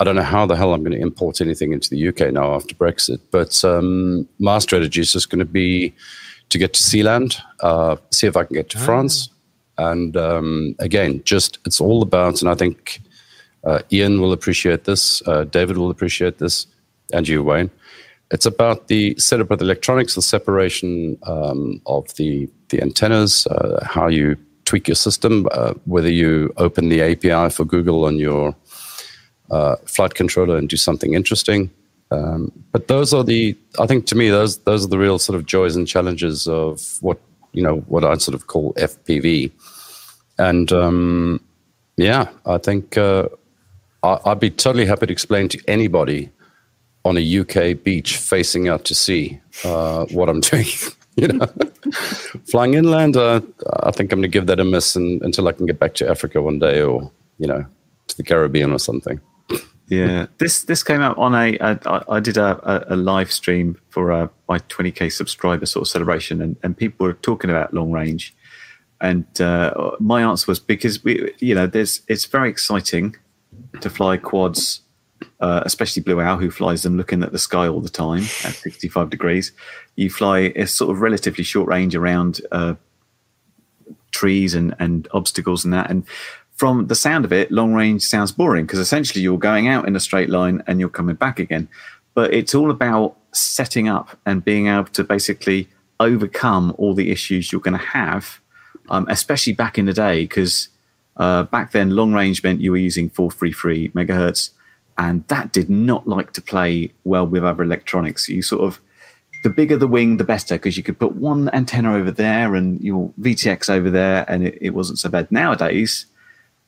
[0.00, 2.54] I don't know how the hell I'm going to import anything into the UK now
[2.54, 5.94] after Brexit, but um, my strategy is just going to be
[6.48, 9.28] to get to Sealand, uh, see if I can get to France,
[9.78, 13.00] and um, again, just it's all about, and I think
[13.64, 16.66] uh, Ian will appreciate this, uh, David will appreciate this,
[17.12, 17.70] and you, Wayne.
[18.32, 23.84] It's about the setup of the electronics, the separation um, of the the antennas, uh,
[23.84, 28.56] how you tweak your system, uh, whether you open the API for Google on your
[29.50, 31.70] uh, flight controller and do something interesting.
[32.10, 35.36] Um, but those are the, I think to me, those those are the real sort
[35.36, 37.18] of joys and challenges of what
[37.52, 39.50] you know what I sort of call FPV.
[40.38, 41.40] And um,
[41.98, 43.28] yeah, I think uh,
[44.02, 46.30] I, I'd be totally happy to explain to anybody
[47.04, 50.66] on a UK beach facing out to sea uh, what I'm doing.
[51.16, 51.46] you know,
[52.50, 53.40] flying inland, uh,
[53.82, 55.94] I think I'm going to give that a miss and, until I can get back
[55.94, 57.66] to Africa one day, or you know,
[58.06, 59.20] to the Caribbean or something.
[59.88, 61.58] Yeah, this this came out on a.
[61.58, 65.82] a I I did a, a, a live stream for uh my 20k subscriber sort
[65.82, 68.34] of celebration, and, and people were talking about long range,
[69.02, 73.16] and uh, my answer was because we, you know, there's it's very exciting
[73.80, 74.81] to fly quads,
[75.40, 78.54] uh, especially Blue Owl, who flies them looking at the sky all the time at
[78.54, 79.52] 65 degrees.
[79.96, 82.74] You fly a sort of relatively short range around uh,
[84.10, 85.90] trees and, and obstacles and that.
[85.90, 86.04] And
[86.56, 89.96] from the sound of it, long range sounds boring because essentially you're going out in
[89.96, 91.68] a straight line and you're coming back again.
[92.14, 97.50] But it's all about setting up and being able to basically overcome all the issues
[97.50, 98.40] you're going to have,
[98.90, 100.68] um, especially back in the day, because
[101.16, 104.50] uh, back then long range meant you were using 433 megahertz,
[105.02, 108.28] and that did not like to play well with other electronics.
[108.28, 108.80] You sort of
[109.42, 112.80] the bigger the wing, the better, because you could put one antenna over there and
[112.80, 115.30] your VTX over there, and it, it wasn't so bad.
[115.32, 116.06] Nowadays,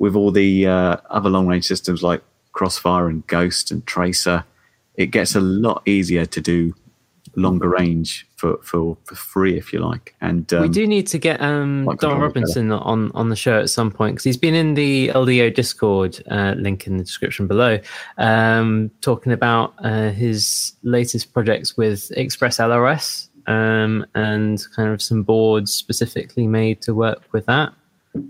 [0.00, 4.44] with all the uh, other long range systems like Crossfire and Ghost and Tracer,
[4.96, 6.74] it gets a lot easier to do
[7.36, 10.14] longer range for, for, for free, if you like.
[10.20, 13.58] And um, we do need to get um, Like Don Robinson on, on the show
[13.58, 17.46] at some point because he's been in the LDO Discord uh, link in the description
[17.46, 17.78] below,
[18.18, 25.22] um, talking about uh, his latest projects with Express LRS um, and kind of some
[25.22, 27.72] boards specifically made to work with that.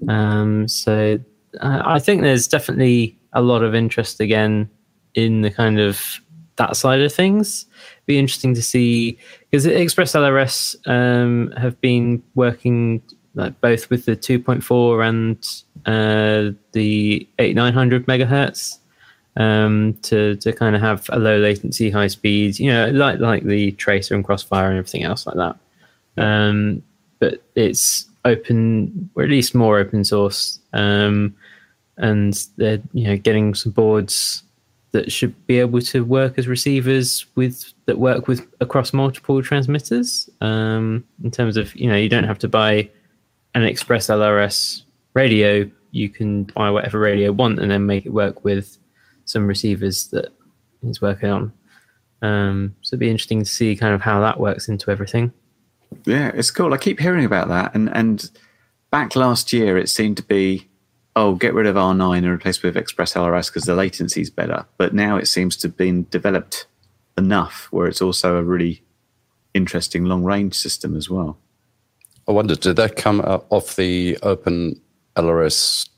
[0.09, 1.19] Um, so
[1.61, 4.71] uh, I think there's definitely a lot of interest again
[5.15, 6.21] in the kind of
[6.57, 7.67] that side of things.
[8.07, 9.19] Be interesting to see
[9.51, 13.03] because Express LRS um, have been working
[13.35, 15.39] like both with the 2.4 and
[15.87, 18.79] uh, the 8900 megahertz
[19.37, 22.59] um, to to kind of have a low latency, high speed.
[22.59, 25.57] You know, like like the Tracer and Crossfire and everything else like that.
[26.17, 26.83] Um,
[27.19, 30.61] but it's open, or at least more open source.
[30.73, 31.35] Um,
[31.97, 34.44] and they're you know getting some boards
[34.95, 40.31] that should be able to work as receivers with that work with across multiple transmitters.
[40.41, 42.89] Um, in terms of you know you don't have to buy
[43.55, 44.83] an Express LRS
[45.15, 45.69] radio.
[45.91, 48.79] You can buy whatever radio you want and then make it work with
[49.25, 50.33] some receivers that
[50.81, 51.53] he's working on.
[52.23, 55.33] Um, so it'd be interesting to see kind of how that works into everything.
[56.05, 56.73] Yeah, it's cool.
[56.73, 58.31] I keep hearing about that, and and
[58.93, 60.69] back last year it seemed to be,
[61.17, 64.67] oh, get rid of R9 and replace with Express LRS because the latency is better.
[64.79, 66.67] But now it seems to have been developed
[67.17, 68.83] enough where it's also a really
[69.55, 71.39] interesting long range system as well.
[72.27, 74.81] I wonder, did that come out off the open
[75.17, 75.89] LRS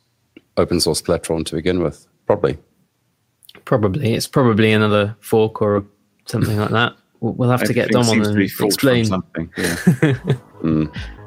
[0.57, 2.07] open source platform to begin with?
[2.27, 2.59] Probably.
[3.65, 5.85] Probably it's probably another fork or
[6.27, 6.95] something like that.
[7.21, 9.05] We'll we'll have to get Dom on and be forked from explain.
[9.07, 9.53] something.
[9.57, 10.15] Yeah.
[10.57, 10.87] Hmm.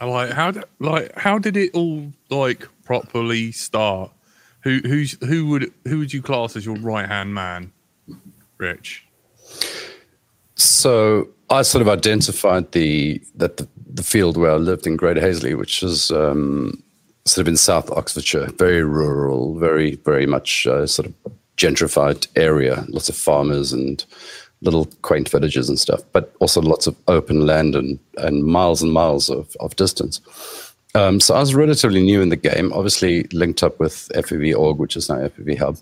[0.00, 4.10] Like how like how did it all like properly start?
[4.60, 7.72] Who who's who would who would you class as your right hand man,
[8.58, 9.06] Rich?
[10.56, 15.20] So I sort of identified the that the, the field where I lived in Greater
[15.20, 16.82] Haseley, which is um,
[17.24, 21.14] sort of in South Oxfordshire, very rural, very very much uh, sort of
[21.56, 24.04] gentrified area, lots of farmers and
[24.64, 28.92] little quaint villages and stuff, but also lots of open land and and miles and
[28.92, 30.20] miles of, of distance.
[30.94, 34.78] Um, so I was relatively new in the game, obviously linked up with FPV org,
[34.78, 35.76] which is now FPV Hub.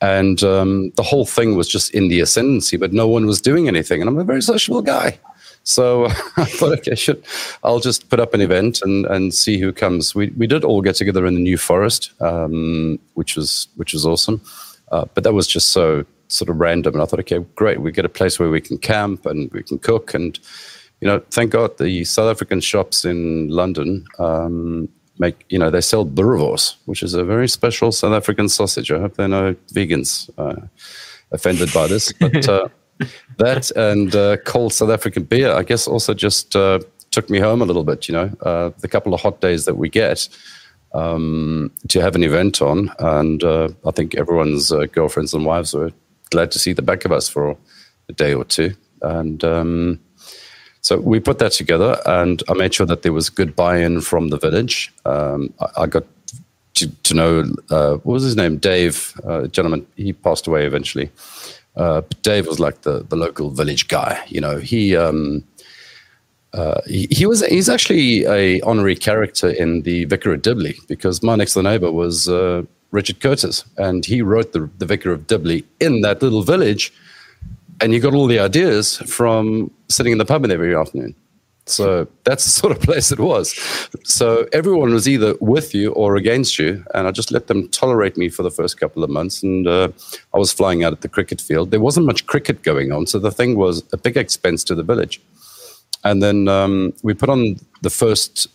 [0.00, 3.68] And um, the whole thing was just in the ascendancy, but no one was doing
[3.68, 4.00] anything.
[4.00, 5.18] And I'm a very sociable guy.
[5.62, 7.22] So I thought, okay, should,
[7.62, 10.14] I'll just put up an event and, and see who comes.
[10.14, 14.06] We, we did all get together in the New Forest, um, which was which was
[14.06, 14.40] awesome.
[14.90, 16.94] Uh, but that was just so sort of random.
[16.94, 17.80] And I thought, okay, great.
[17.80, 20.14] We get a place where we can camp and we can cook.
[20.14, 20.38] And,
[21.00, 24.88] you know, thank God the South African shops in London um,
[25.18, 28.92] make, you know, they sell boerewors, which is a very special South African sausage.
[28.92, 30.66] I hope there are no vegans uh,
[31.32, 32.12] offended by this.
[32.12, 32.68] But uh,
[33.38, 37.62] that and uh, cold South African beer, I guess, also just uh, took me home
[37.62, 40.28] a little bit, you know, uh, the couple of hot days that we get
[40.94, 42.92] um, to have an event on.
[42.98, 45.92] And uh, I think everyone's uh, girlfriends and wives were
[46.30, 47.56] glad to see the back of us for
[48.08, 48.74] a day or two.
[49.02, 50.00] And um,
[50.80, 54.28] so we put that together, and I made sure that there was good buy-in from
[54.28, 54.92] the village.
[55.04, 56.04] Um, I, I got
[56.74, 59.86] to, to know uh, what was his name, Dave, uh, gentleman.
[59.96, 61.10] He passed away eventually.
[61.76, 64.22] Uh, but Dave was like the the local village guy.
[64.28, 64.96] You know, he.
[64.96, 65.44] Um,
[66.54, 71.22] uh, he, he was he's actually a honorary character in the Vicar of Dibley because
[71.22, 75.26] my next door neighbor was uh, Richard Curtis and he wrote the, the Vicar of
[75.26, 76.92] Dibley in that little village
[77.80, 81.14] and he got all the ideas from sitting in the pub every afternoon.
[81.68, 83.52] So that's the sort of place it was.
[84.04, 88.16] So everyone was either with you or against you, and I just let them tolerate
[88.16, 89.42] me for the first couple of months.
[89.42, 89.88] And uh,
[90.34, 91.70] I was flying out at the cricket field.
[91.70, 94.82] There wasn't much cricket going on, so the thing was a big expense to the
[94.82, 95.20] village.
[96.04, 98.46] And then um, we put on the first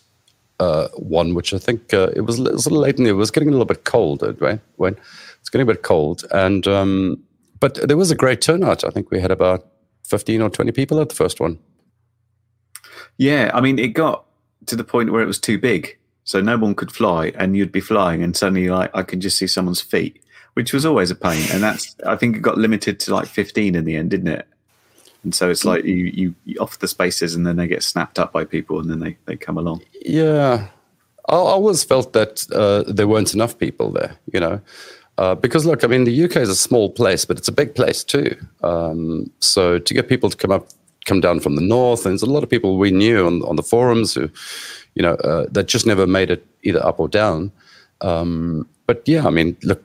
[0.60, 3.30] uh, one, which I think uh, it was a little, late in the, it was
[3.30, 4.60] getting a little bit cold, uh, right?
[4.76, 4.96] When
[5.40, 7.22] it's getting a bit cold, and um,
[7.60, 8.84] but there was a great turnout.
[8.84, 9.66] I think we had about
[10.04, 11.58] fifteen or twenty people at the first one.
[13.18, 14.24] Yeah, I mean, it got
[14.66, 17.72] to the point where it was too big, so no one could fly, and you'd
[17.72, 20.22] be flying, and suddenly, like, I could just see someone's feet,
[20.54, 21.46] which was always a pain.
[21.52, 24.46] And that's, I think, it got limited to like fifteen in the end, didn't it?
[25.24, 28.18] And so it's like you you, you offer the spaces, and then they get snapped
[28.18, 29.82] up by people, and then they they come along.
[30.04, 30.68] Yeah,
[31.28, 34.60] I I always felt that uh, there weren't enough people there, you know,
[35.18, 37.74] uh, because look, I mean, the UK is a small place, but it's a big
[37.74, 38.36] place too.
[38.62, 40.68] Um, so to get people to come up,
[41.06, 43.56] come down from the north, and there's a lot of people we knew on on
[43.56, 44.28] the forums who,
[44.94, 47.52] you know, uh, that just never made it either up or down.
[48.00, 49.82] Um, but yeah, I mean, look,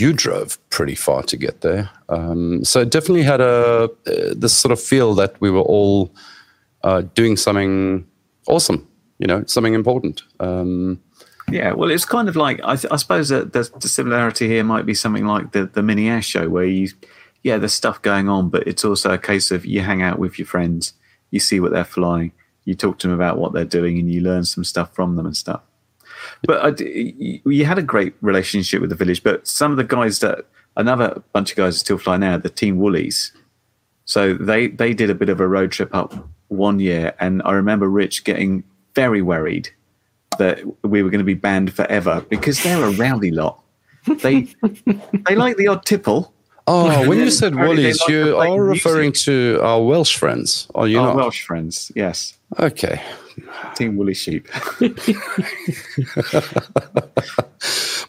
[0.00, 4.52] you drove pretty far to get there, um, so it definitely had a uh, this
[4.52, 6.10] sort of feel that we were all
[6.82, 8.06] uh, doing something
[8.46, 8.86] awesome,
[9.18, 10.22] you know, something important.
[10.40, 11.00] Um,
[11.50, 14.64] Yeah, well, it's kind of like I, th- I suppose that the, the similarity here
[14.64, 16.88] might be something like the the mini air show, where you,
[17.42, 20.38] yeah, there's stuff going on, but it's also a case of you hang out with
[20.38, 20.94] your friends,
[21.30, 22.32] you see what they're flying,
[22.64, 25.26] you talk to them about what they're doing, and you learn some stuff from them
[25.26, 25.60] and stuff.
[26.46, 29.76] But I d you, you had a great relationship with the village, but some of
[29.76, 33.32] the guys that another bunch of guys that still fly now, the Team Woolies.
[34.04, 36.14] So they they did a bit of a road trip up
[36.48, 39.68] one year, and I remember Rich getting very worried
[40.38, 43.60] that we were going to be banned forever because they're a rowdy lot.
[44.20, 44.48] They
[45.28, 46.32] they like the odd tipple,
[46.66, 48.84] Oh, when you said Woolies, like you play are music.
[48.84, 51.16] referring to our Welsh friends, are you Our not?
[51.16, 52.34] Welsh friends, yes.
[52.58, 53.00] Okay.
[53.74, 54.48] Team Woolly Sheep.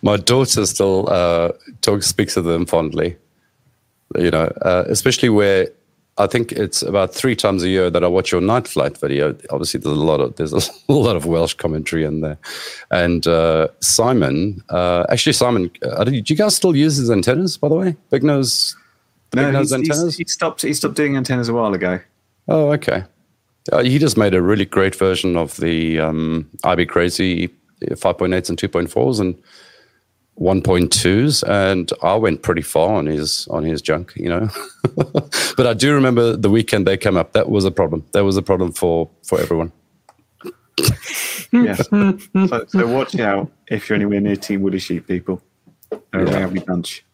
[0.02, 3.18] My daughter still uh, talks, speaks of them fondly.
[4.18, 5.68] You know, uh, especially where
[6.18, 9.36] I think it's about three times a year that I watch your night flight video.
[9.50, 10.62] Obviously, there's a lot of there's a
[10.92, 12.38] lot of Welsh commentary in there.
[12.90, 17.58] And uh, Simon, uh, actually, Simon, uh, do you guys still use his antennas?
[17.58, 18.78] By the way, big nose,
[19.32, 20.18] the big nose antennas.
[20.18, 20.62] he stopped.
[20.62, 22.00] He stopped doing antennas a while ago.
[22.48, 23.04] Oh, okay.
[23.72, 27.50] Uh, he just made a really great version of the um, IB Crazy
[27.82, 29.36] 5.8s and 2.4s and
[30.40, 34.50] 1.2s, and I went pretty far on his on his junk, you know.
[35.58, 37.32] but I do remember the weekend they came up.
[37.34, 38.06] That was a problem.
[38.12, 39.72] That was a problem for for everyone.
[41.54, 41.88] Yes.
[41.90, 45.42] so, so watch out if you're anywhere near Team Woolly Sheep, people.
[46.12, 46.40] They're a Yeah.
[46.44, 47.06] rowdy bunch.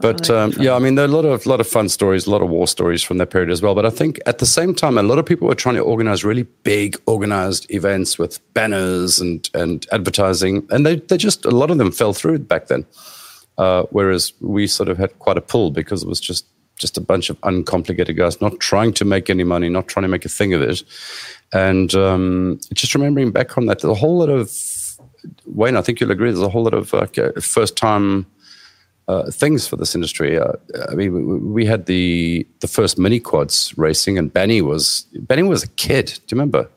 [0.00, 2.30] But um, yeah, I mean, there are a lot of lot of fun stories, a
[2.30, 3.74] lot of war stories from that period as well.
[3.74, 6.24] But I think at the same time, a lot of people were trying to organize
[6.24, 11.70] really big, organized events with banners and and advertising, and they they just a lot
[11.70, 12.86] of them fell through back then.
[13.56, 17.00] Uh, whereas we sort of had quite a pull because it was just just a
[17.00, 20.28] bunch of uncomplicated guys, not trying to make any money, not trying to make a
[20.28, 20.84] thing of it,
[21.52, 24.48] and um, just remembering back on that, there's a whole lot of
[25.46, 25.76] Wayne.
[25.76, 26.30] I think you'll agree.
[26.30, 28.26] There's a whole lot of like, uh, first time
[29.08, 30.38] uh, things for this industry.
[30.38, 30.52] Uh,
[30.90, 35.42] I mean, we, we had the the first mini quads racing, and Benny was Benny
[35.42, 36.06] was a kid.
[36.06, 36.68] Do you remember?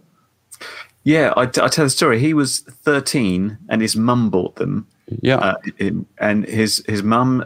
[1.03, 2.19] Yeah, I, I tell the story.
[2.19, 4.87] He was 13, and his mum bought them.
[5.21, 5.55] Yeah, Uh,
[6.19, 7.43] and his his mum,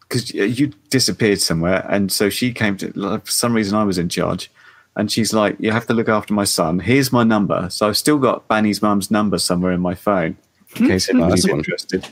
[0.00, 2.90] because you disappeared somewhere, and so she came to.
[2.98, 4.50] like, For some reason, I was in charge,
[4.96, 6.80] and she's like, "You have to look after my son.
[6.80, 10.36] Here's my number." So I've still got Banny's mum's number somewhere in my phone,
[10.80, 12.06] in case anybody's Nice interested.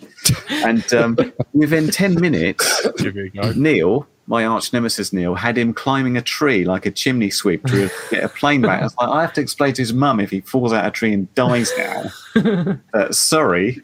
[0.51, 1.19] And um,
[1.53, 3.53] within 10 minutes, Give it a go.
[3.53, 7.91] Neil, my arch nemesis Neil, had him climbing a tree like a chimney sweep to
[8.11, 8.81] get a plane back.
[8.81, 10.91] I was like, I have to explain to his mum if he falls out of
[10.91, 12.79] a tree and dies now.
[12.95, 13.83] uh, sorry,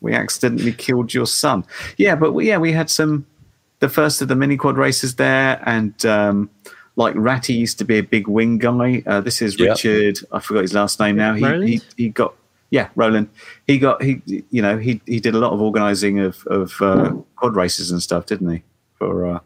[0.00, 1.64] we accidentally killed your son.
[1.96, 3.26] Yeah, but we, yeah, we had some
[3.80, 6.50] the first of the mini quad races there, and um,
[6.96, 9.02] like Ratty used to be a big wing guy.
[9.06, 9.70] Uh, this is Yeah.
[9.70, 10.18] Richard.
[10.32, 11.34] I forgot his last name now.
[11.34, 12.34] He, he he got
[12.70, 13.28] yeah, Roland.
[13.66, 17.12] He got he you know he he did a lot of organising of of uh,
[17.36, 18.62] quad races and stuff, didn't he?
[18.94, 19.40] For uh,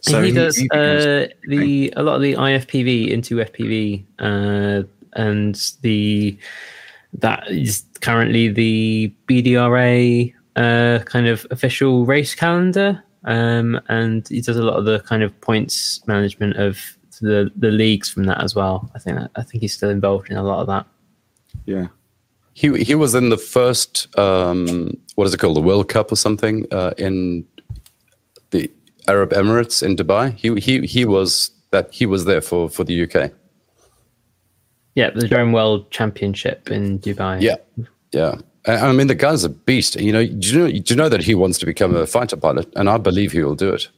[0.00, 5.72] So he, does he uh, the a lot of the IFPV into FPV, uh, and
[5.82, 6.38] the
[7.14, 14.56] that is currently the BDRA uh, kind of official race calendar, um, and he does
[14.56, 16.78] a lot of the kind of points management of
[17.20, 18.88] the the leagues from that as well.
[18.94, 20.86] I think I think he's still involved in a lot of that.
[21.68, 21.86] Yeah.
[22.54, 26.16] he he was in the first um, what is it called, the World Cup or
[26.16, 27.44] something uh, in
[28.50, 28.70] the
[29.06, 30.34] Arab Emirates in Dubai.
[30.34, 33.32] He he he was that he was there for for the UK.
[34.94, 37.40] Yeah, the Drone World Championship in Dubai.
[37.40, 37.56] Yeah,
[38.12, 38.34] yeah.
[38.66, 39.96] I I mean, the guy's a beast.
[39.96, 42.36] You know, do you know, do you know that he wants to become a fighter
[42.36, 42.66] pilot?
[42.76, 43.88] And I believe he will do it.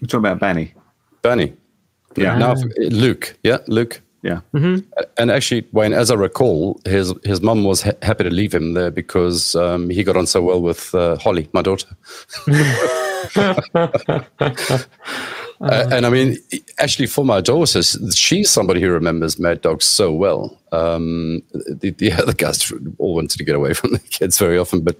[0.00, 0.74] We're talking about Benny.
[1.22, 1.54] Benny.
[2.16, 2.36] Yeah.
[2.38, 3.36] Now, Luke.
[3.42, 4.02] Yeah, Luke.
[4.24, 4.40] Yeah.
[5.18, 8.72] And actually, Wayne, as I recall, his his mum was ha- happy to leave him
[8.72, 11.88] there because um, he got on so well with uh, Holly, my daughter.
[15.60, 16.36] Uh, and I mean,
[16.78, 20.58] actually, for my daughter, she's somebody who remembers Mad Dog so well.
[20.72, 24.80] Um, the, the other guys all wanted to get away from the kids very often,
[24.80, 24.96] but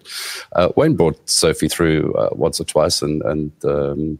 [0.53, 4.19] uh, Wayne brought Sophie through uh, once or twice, and and um,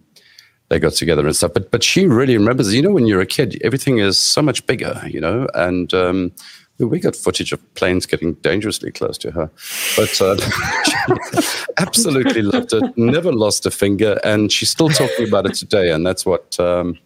[0.75, 1.53] they got together and stuff.
[1.55, 2.75] But but she really remembers.
[2.75, 5.01] You know, when you're a kid, everything is so much bigger.
[5.07, 6.33] You know, and um,
[6.79, 9.49] we got footage of planes getting dangerously close to her.
[9.97, 10.37] But uh,
[10.85, 12.83] she absolutely loved it.
[12.99, 15.91] Never lost a finger, and she's still talking about it today.
[15.93, 16.59] And that's what.
[16.59, 16.99] Um,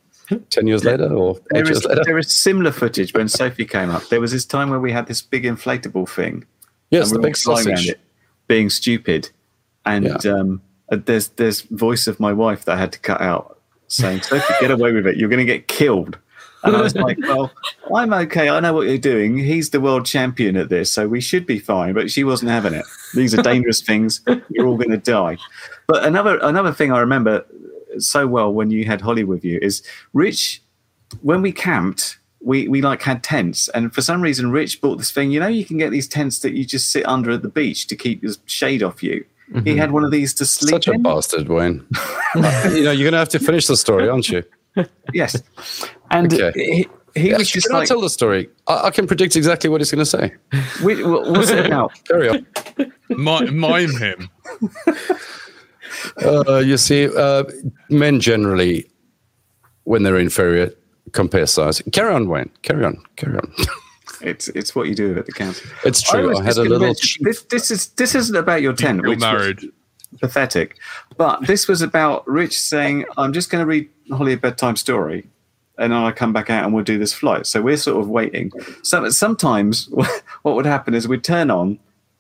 [0.51, 2.03] 10 years later or 8 There years is, later?
[2.05, 4.07] there is similar footage when Sophie came up.
[4.11, 6.45] There was this time where we had this big inflatable thing.
[6.91, 7.89] Yes, the big sausage.
[7.89, 8.01] it,
[8.47, 9.31] being stupid.
[9.87, 10.33] And Yeah.
[10.35, 13.58] um, there's there's voice of my wife that I had to cut out
[13.89, 15.17] saying, Sophie, get away with it.
[15.17, 16.19] You're going to get killed.
[16.65, 17.53] And I was like, well,
[17.95, 18.49] I'm okay.
[18.49, 19.37] I know what you're doing.
[19.37, 21.95] He's the world champion at this, so we should be fine.
[21.95, 22.85] But she wasn't having it.
[23.15, 24.21] These are dangerous things.
[24.51, 25.39] You're all going to die.
[25.87, 27.45] But another another thing I remember
[27.99, 29.83] so well when you had Holly with you is
[30.13, 30.63] Rich.
[31.23, 35.11] When we camped, we we like had tents, and for some reason, Rich bought this
[35.11, 35.31] thing.
[35.31, 37.87] You know, you can get these tents that you just sit under at the beach
[37.87, 39.25] to keep the shade off you.
[39.65, 41.03] He had one of these to sleep Such a in.
[41.03, 41.85] bastard, Wayne.
[42.35, 44.43] you know, you're going to have to finish the story, aren't you?
[45.13, 45.41] Yes,
[46.11, 46.53] and Okay.
[46.55, 46.89] he,
[47.21, 48.49] he was just Can I tell the story?
[48.69, 50.35] I, I can predict exactly what he's going to say.
[50.83, 52.47] "Wait, what- "What's it about?" Carry on.
[53.09, 54.29] Mi- mime him.
[56.25, 57.45] Uh, you see, uh,
[57.91, 58.89] men generally,
[59.85, 60.71] when they're inferior,
[61.13, 61.83] compare size.
[61.93, 62.51] Carry on, Wayne.
[62.63, 63.03] Carry on.
[63.17, 63.53] Carry on.
[64.23, 65.69] It's it's what you do at the council.
[65.85, 66.29] It's true.
[66.29, 66.79] was I, had a little.
[66.81, 69.61] mention- This, this is this isn't about your tent, You're which was married.
[70.21, 70.77] pathetic,
[71.17, 75.27] but this was about Rich saying, "I'm just going to read Holly a bedtime story."
[75.81, 77.47] And then I come back out and we'll do this flight.
[77.47, 78.51] So we're sort of waiting.
[78.83, 79.89] So sometimes
[80.43, 81.79] what would happen is we'd turn on.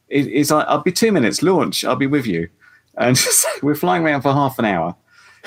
[0.09, 1.85] It, it's like I'll be two minutes launch.
[1.85, 2.49] I'll be with you,
[2.97, 3.19] and
[3.63, 4.95] we're flying around for half an hour.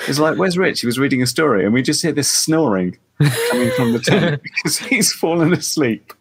[0.08, 0.80] It's like, where's Rich?
[0.80, 4.42] He was reading a story, and we just hear this snoring coming from the tent
[4.62, 6.12] because he's fallen asleep,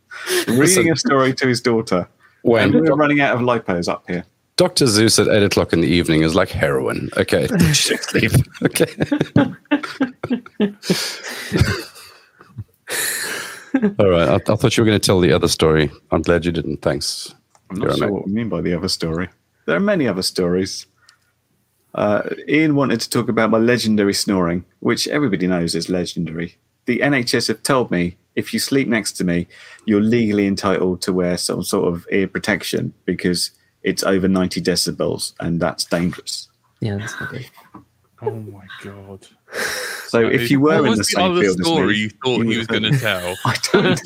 [0.48, 2.08] reading a story to his daughter.
[2.44, 4.26] And we're running out of lipos up here.
[4.58, 4.86] Dr.
[4.86, 7.10] Seuss at eight o'clock in the evening is like heroin.
[7.18, 7.48] Okay.
[7.74, 8.32] Sleep.
[8.64, 8.86] Okay.
[14.00, 14.30] All right.
[14.30, 15.90] I, I thought you were going to tell the other story.
[16.12, 16.82] I'm glad you didn't.
[16.82, 17.34] Thanks.
[17.70, 19.30] I'm You're not a sure what we mean by the other story.
[19.66, 20.86] There are many other stories.
[21.96, 26.58] Uh, Ian wanted to talk about my legendary snoring, which everybody knows is legendary.
[26.86, 29.48] The NHS have told me if you sleep next to me,
[29.86, 33.52] you're legally entitled to wear some sort of ear protection because
[33.84, 36.48] it's over 90 decibels and that's dangerous.
[36.80, 37.50] Yeah, that's not good.
[38.24, 39.28] Oh my god!
[40.08, 42.10] So if you were what in was the same other field as story me, you
[42.10, 44.00] thought you he was going to tell, I don't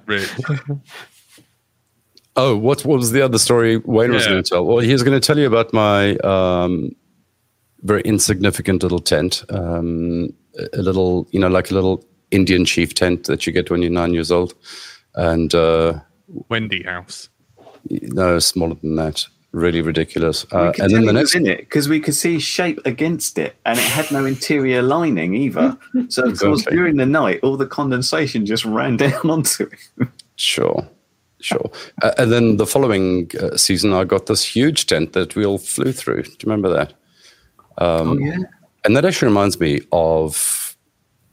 [0.06, 0.30] Rich?
[2.36, 4.64] Oh, what, what was the other story Wayne was going to tell?
[4.64, 6.94] Well, he was going to tell you about my um,
[7.82, 12.94] very insignificant little tent, um, a a little, you know, like a little Indian chief
[12.94, 14.54] tent that you get when you're nine years old.
[15.14, 16.00] And uh,
[16.48, 17.28] Wendy House.
[17.90, 19.24] no, smaller than that.
[19.52, 20.44] Really ridiculous.
[20.52, 23.38] Uh, and tell then the next was in it because we could see shape against
[23.38, 25.76] it, and it had no interior lining either.
[26.10, 26.76] So of course, Exactly.
[26.76, 30.08] during the night, all the condensation just ran down onto it.
[30.36, 30.86] Sure,
[31.40, 31.70] sure.
[32.02, 35.58] Uh, and then the following uh, season, I got this huge tent that we all
[35.58, 36.22] flew through.
[36.24, 36.92] Do you remember that?
[37.78, 38.36] Um, oh yeah,
[38.88, 40.74] And that actually reminds me of.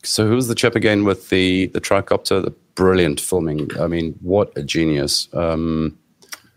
[0.03, 2.43] So who was the chap again with the the tricopter?
[2.43, 3.70] The brilliant filming.
[3.80, 5.30] I mean, what a genius.
[5.32, 5.97] Um,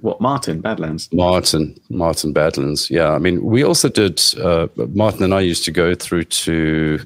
[0.01, 1.09] what Martin Badlands?
[1.13, 2.91] Martin, Martin Badlands.
[2.91, 4.21] Yeah, I mean, we also did.
[4.43, 6.99] Uh, Martin and I used to go through to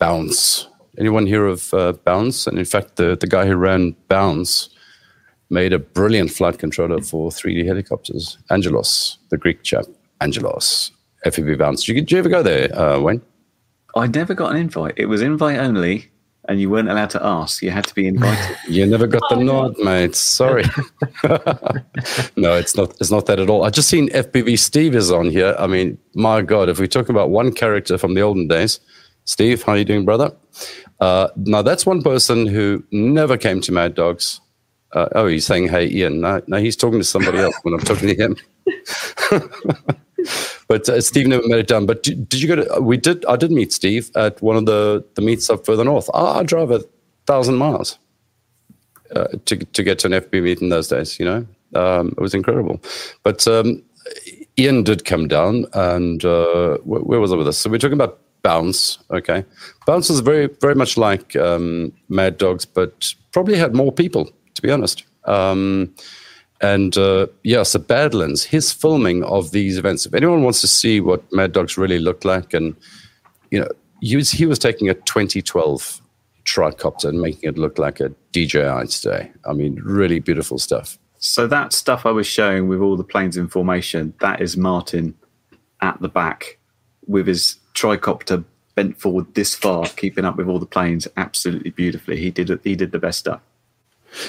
[0.00, 0.66] Bounce.
[0.98, 2.48] Anyone hear of uh, Bounce?
[2.48, 4.68] And in fact, the the guy who ran Bounce
[5.48, 8.36] made a brilliant flight controller for 3D helicopters.
[8.50, 9.84] Angelos, the Greek chap,
[10.20, 10.90] Angelos,
[11.30, 11.84] FEB Bounce.
[11.84, 13.22] Did you, did you ever go there, uh, Wayne?
[13.94, 14.94] I never got an invite.
[14.96, 16.10] It was invite only,
[16.48, 17.62] and you weren't allowed to ask.
[17.62, 18.56] You had to be invited.
[18.68, 20.16] You never got the nod, mate.
[20.16, 20.64] Sorry.
[22.36, 22.94] no, it's not.
[23.00, 23.64] It's not that at all.
[23.64, 25.54] I just seen FPV Steve is on here.
[25.58, 28.80] I mean, my God, if we talk about one character from the olden days,
[29.24, 30.32] Steve, how you doing, brother?
[31.00, 34.40] Uh, now that's one person who never came to Mad Dogs.
[34.92, 37.80] Uh, oh, he's saying, "Hey, Ian." No, no, he's talking to somebody else when I'm
[37.80, 38.36] talking to him.
[40.72, 41.84] but uh, Steve never made it down.
[41.84, 42.80] But did, did you go to?
[42.80, 43.26] We did.
[43.26, 46.08] I did meet Steve at one of the the meets up further north.
[46.14, 46.80] I, I a
[47.26, 47.98] thousand miles
[49.14, 51.20] uh, to to get to an FPV meet in those days.
[51.20, 52.80] You know, um, it was incredible.
[53.22, 53.82] But um,
[54.58, 57.58] Ian did come down, and uh, where, where was I with this?
[57.58, 58.96] So we're talking about Bounce.
[59.10, 59.44] Okay,
[59.86, 64.30] Bounce was very very much like um, Mad Dogs, but probably had more people.
[64.54, 65.04] To be honest.
[65.24, 65.94] Um,
[66.62, 70.06] and uh, yeah, so Badlands, his filming of these events.
[70.06, 72.76] If anyone wants to see what Mad Dogs really looked like, and
[73.50, 73.68] you know,
[74.00, 76.00] he was he was taking a 2012
[76.44, 79.32] tricopter and making it look like a DJI today.
[79.44, 80.98] I mean, really beautiful stuff.
[81.18, 85.14] so that stuff I was showing with all the planes in formation, that is Martin
[85.80, 86.58] at the back
[87.06, 88.44] with his tricopter
[88.74, 92.18] bent forward this far, keeping up with all the planes absolutely beautifully.
[92.18, 92.60] He did.
[92.64, 93.40] He did the best stuff.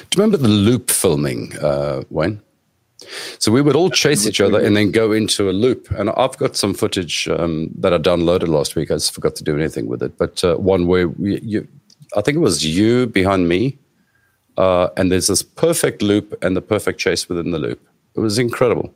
[0.10, 2.41] Do you remember the loop filming, uh, Wayne?
[3.39, 5.91] So we would all chase each other and then go into a loop.
[5.91, 8.91] And I've got some footage um, that I downloaded last week.
[8.91, 10.18] I just forgot to do anything with it.
[10.18, 11.68] But uh, one where we, you,
[12.16, 13.78] I think it was you behind me,
[14.58, 17.82] uh, and there's this perfect loop and the perfect chase within the loop.
[18.16, 18.94] It was incredible.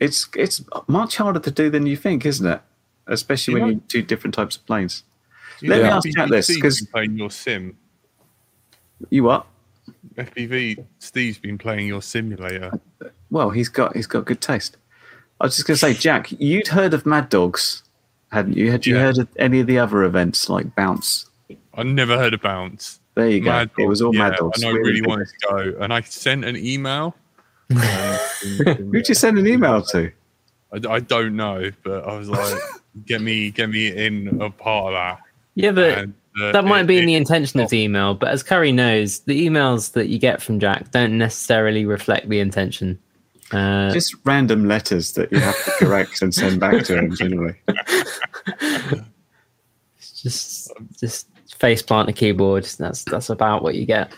[0.00, 2.60] It's it's much harder to do than you think, isn't it?
[3.06, 3.68] Especially when Yeah.
[3.74, 5.04] you do different types of planes.
[5.62, 7.76] Let know me ask Jack this, Steve's 'cause- been playing your sim.
[9.10, 9.46] You what?
[10.16, 10.84] FPV.
[10.98, 12.72] Steve's been playing your simulator.
[13.30, 14.76] Well, he's got he's got good taste.
[15.40, 17.84] I was just going to say, Jack, you'd heard of Mad Dogs,
[18.32, 18.70] hadn't you?
[18.72, 19.02] Had you Yeah.
[19.02, 21.26] heard of any of the other events like Bounce?
[21.74, 22.98] I never heard of Bounce.
[23.14, 23.50] There you go.
[23.50, 24.62] Mad it was all Dogs, Mad Dogs.
[24.62, 27.14] And I Really really wanted to go, and I sent an email.
[27.70, 30.10] Who'd you send an email to?
[30.72, 32.58] I, I don't know, but I was like,
[33.06, 35.20] "Get me, get me in a part of that."
[35.54, 38.14] Yeah, but And, uh, that might it- be in the intention of the email.
[38.14, 42.40] But as Curry knows, the emails that you get from Jack don't necessarily reflect the
[42.40, 42.98] intention.
[43.50, 47.54] Uh, Just random letters that you have to correct and send back to him generally.
[50.22, 51.28] just just
[51.58, 52.64] face plant a keyboard.
[52.78, 54.12] That's that's about what you get.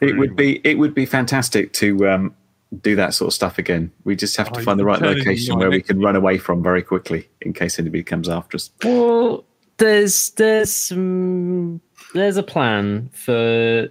[0.00, 2.34] It would be it would be fantastic to um,
[2.82, 3.90] do that sort of stuff again.
[4.04, 6.62] We just have to I'm find the right location where we can run away from
[6.62, 8.70] very quickly in case anybody comes after us.
[8.84, 9.44] Well,
[9.82, 11.80] there's there's some,
[12.14, 13.88] there's a plan for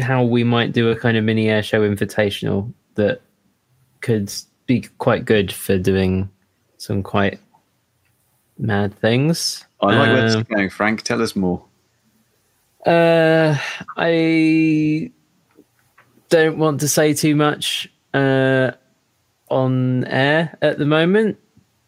[0.00, 3.20] how we might do a kind of mini air show invitational that
[4.00, 4.32] could
[4.66, 6.30] be quite good for doing
[6.78, 7.40] some quite
[8.58, 9.64] mad things.
[9.80, 11.02] I like where this Um, is going, Frank.
[11.02, 11.64] Tell us more.
[12.86, 13.56] Uh,
[13.96, 15.10] I
[16.28, 18.70] don't want to say too much uh,
[19.48, 21.38] on air at the moment,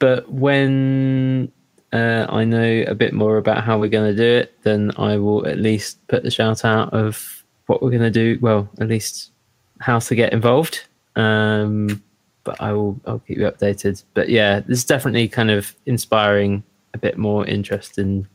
[0.00, 1.52] but when
[1.94, 5.16] uh, I know a bit more about how we're going to do it, then I
[5.16, 8.36] will at least put the shout out of what we're going to do.
[8.40, 9.30] Well, at least
[9.78, 10.82] how to get involved.
[11.14, 12.02] Um,
[12.42, 14.02] but I will I'll keep you updated.
[14.12, 16.64] But yeah, this is definitely kind of inspiring
[16.94, 18.26] a bit more interest in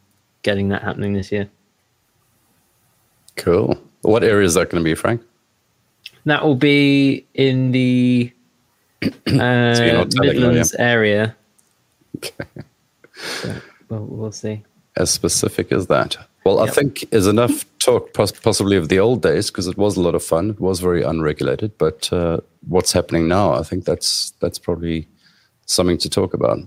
[0.41, 1.49] getting that happening this year.
[3.35, 3.77] Cool.
[4.01, 5.21] What area is that going to be, Frank?
[6.23, 8.31] That will be in the
[9.03, 11.35] uh, me, Midlands area.
[13.89, 14.63] Well, we'll see.
[14.97, 16.17] As specific as that.
[16.45, 19.97] Well, I think is enough talk pos- possibly of the old days because it was
[19.97, 20.51] a lot of fun.
[20.51, 23.53] It was very unregulated, but uh, what's happening now?
[23.53, 25.07] I think that's that's probably
[25.65, 26.59] something to talk about.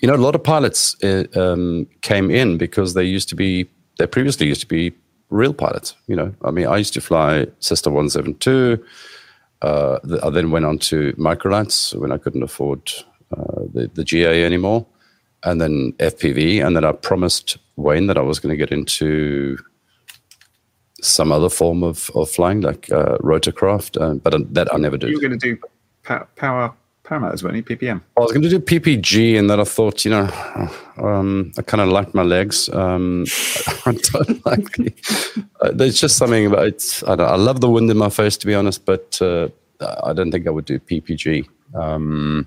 [0.00, 3.68] You know, a lot of pilots uh, um, came in because they used to be
[3.98, 4.92] they previously used to be
[5.30, 5.94] real pilots.
[6.06, 8.82] You know, I mean, I used to fly Cessna One Seven Two.
[9.60, 12.90] Uh, I then went on to microlights when I couldn't afford
[13.36, 14.86] uh, the, the GA anymore,
[15.44, 16.64] and then FPV.
[16.64, 19.58] And then I promised Wayne that I was going to get into
[21.00, 25.10] some other form of, of flying, like uh, rotorcraft, uh, but that I never did.
[25.10, 25.60] You were going to do
[26.02, 26.74] power, power
[27.08, 27.62] paramotors, weren't you?
[27.62, 28.02] PPM.
[28.16, 30.28] I was going to do PPG, and then I thought, you know,
[30.98, 32.68] um, I kind of like my legs.
[32.68, 33.24] Um,
[33.86, 34.72] I don't like.
[34.72, 34.92] The,
[35.60, 37.02] uh, there's just something about it.
[37.06, 39.48] I, don't, I love the wind in my face, to be honest, but uh,
[40.02, 41.48] I don't think I would do PPG.
[41.74, 42.46] Um,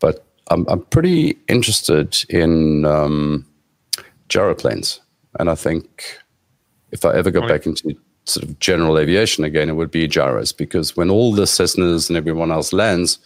[0.00, 3.46] but I'm, I'm pretty interested in um,
[4.28, 5.00] gyroplanes,
[5.38, 6.18] and I think
[6.92, 7.48] if I ever go Right.
[7.48, 7.94] back into
[8.26, 12.16] sort of general aviation again, it would be gyros because when all the Cessnas and
[12.16, 13.18] everyone else lands,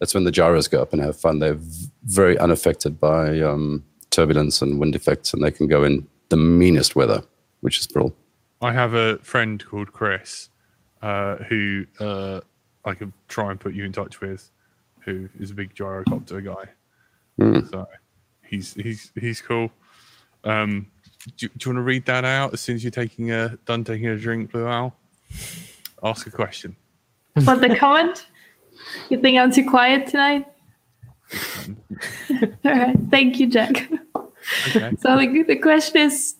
[0.00, 1.38] that's when the gyros go up and have fun.
[1.38, 6.06] They're v- very unaffected by um, turbulence and wind effects, and they can go in
[6.28, 7.22] the meanest weather,
[7.60, 8.16] which is brilliant.
[8.60, 10.48] I have a friend called Chris
[11.02, 12.40] uh, who uh,
[12.84, 14.50] I could try and put you in touch with,
[15.04, 16.70] who is a big gyrocopter guy.
[17.38, 17.66] Hmm.
[17.70, 17.86] So
[18.44, 19.70] he's he's he's cool.
[20.44, 20.86] Um,
[21.36, 23.84] do, do you want to read that out as soon as you're taking a done
[23.84, 24.94] taking a drink, Blue Owl?
[26.02, 26.76] Ask a question.
[27.44, 28.26] What the comment?
[29.08, 30.46] You think I'm too quiet tonight?
[32.30, 32.96] All right.
[33.10, 33.90] Thank you, Jack.
[34.68, 34.92] Okay.
[35.00, 36.36] So the, the question is,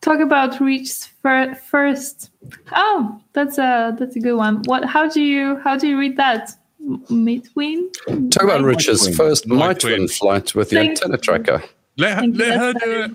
[0.00, 0.92] talk about reach
[1.22, 2.30] first.
[2.72, 4.62] Oh, that's a that's a good one.
[4.64, 4.84] What?
[4.84, 6.52] How do you how do you read that?
[6.86, 7.90] M- Midwin.
[8.30, 8.76] Talk about Right.
[8.76, 9.14] Rich's twin.
[9.14, 9.96] first My my twin.
[9.96, 11.18] twin flight with the Thank antenna you.
[11.18, 11.62] tracker.
[11.98, 13.14] Let her, let her do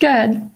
[0.00, 0.50] Good.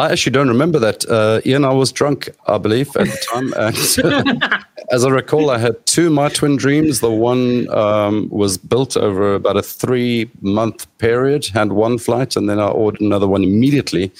[0.00, 1.04] I actually don't remember that.
[1.10, 3.52] Uh, Ian, I was drunk, I believe, at the time.
[3.60, 4.42] And
[4.90, 7.00] as I recall, I had two My Twin Dreams.
[7.00, 12.48] The one um, was built over about a three month period, had one flight, and
[12.48, 14.10] then I ordered another one immediately,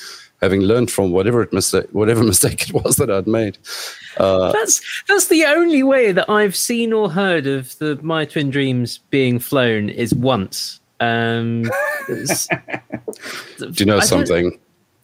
[0.42, 3.56] having learned from whatever, it mistake, whatever mistake it was that I'd made.
[4.18, 8.98] That's that's the only way that I've seen or heard of the My Twin Dreams
[9.08, 10.78] being flown is once.
[11.00, 11.62] Um,
[12.06, 12.20] Do
[13.78, 14.58] you know I something?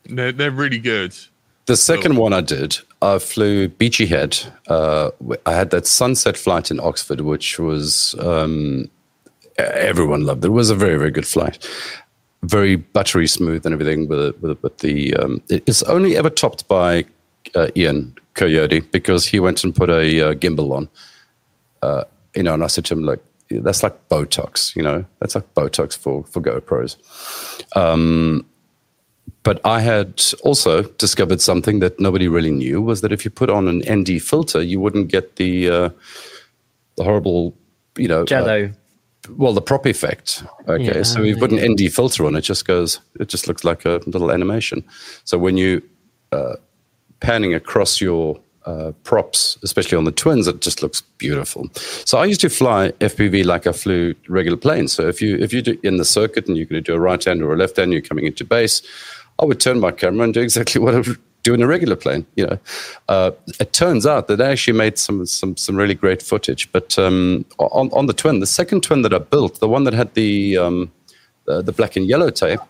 [0.09, 1.17] They're, they're really good.
[1.67, 4.39] The second one I did, I flew Beachy Head.
[4.69, 5.11] Uh,
[5.47, 8.89] I had that sunset flight in Oxford, which was um,
[9.59, 10.51] everyone loved it.
[10.51, 11.69] Was a very very good flight,
[12.43, 14.07] very buttery smooth and everything.
[14.07, 17.05] With with, with the um, it's only ever topped by
[17.57, 20.89] uh, Ian Coyote because he went and put a uh, gimbal on.
[21.83, 22.05] Uh,
[22.37, 24.77] you know, and I said to him like, "That's like Botox.
[24.77, 26.97] You know, that's like Botox for for GoPros."
[29.43, 33.49] But I had also discovered something that nobody really knew was that if you put
[33.49, 35.91] on an ND filter, you wouldn't get the uh,
[36.97, 37.57] the horrible,
[37.97, 38.25] you know,
[38.69, 40.45] uh, well, the prop effect.
[40.69, 43.65] Okay, Yeah, so you put an ND filter on, it just goes, it just looks
[43.65, 44.85] like a little animation.
[45.25, 45.83] So when you
[46.33, 46.57] uh,
[47.21, 51.69] panning across your uh, props, especially on the twins, it just looks beautiful.
[52.05, 54.93] So I used to fly FPV like I flew regular planes.
[54.93, 57.01] So if you if you do in the circuit and you're going to do a
[57.01, 58.83] right hand or a left hand, you're coming into base.
[59.39, 61.97] I would turn my camera and do exactly what I would do in a regular
[61.97, 62.27] plane.
[62.35, 62.59] You know,
[63.09, 63.31] uh,
[63.61, 66.71] it turns out that I actually made some some some really great footage.
[66.73, 69.95] But um, on on the twin, the second twin that I built, the one that
[69.95, 70.93] had the um,
[71.45, 72.61] the, the black and yellow tape,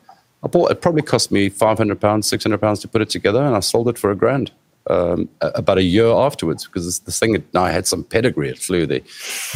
[0.43, 0.71] I bought.
[0.71, 3.57] It probably cost me five hundred pounds, six hundred pounds to put it together, and
[3.57, 4.53] I sold it for a grand.
[4.89, 8.51] Um, about a year afterwards, because this, this thing had, now had some pedigree.
[8.51, 9.03] It flew the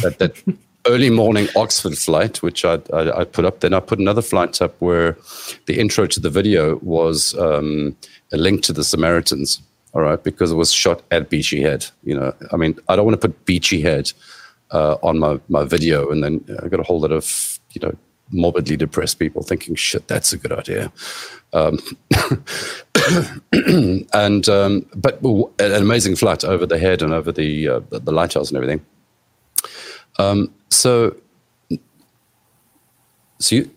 [0.01, 0.43] that, that
[0.85, 3.59] early morning Oxford flight, which I, I, I put up.
[3.59, 5.17] Then I put another flight up where
[5.65, 7.95] the intro to the video was um,
[8.31, 9.61] a link to the Samaritans.
[9.93, 11.85] All right, because it was shot at Beachy Head.
[12.03, 14.13] You know, I mean, I don't want to put Beachy Head
[14.71, 17.93] uh, on my, my video, and then I got a whole lot of you know
[18.31, 20.91] morbidly depressed people thinking, "Shit, that's a good idea."
[21.51, 21.79] Um,
[24.13, 25.21] and um, but
[25.59, 28.85] an amazing flight over the head and over the uh, the lighthouse and everything.
[30.19, 31.15] Um, so,
[33.39, 33.69] so you,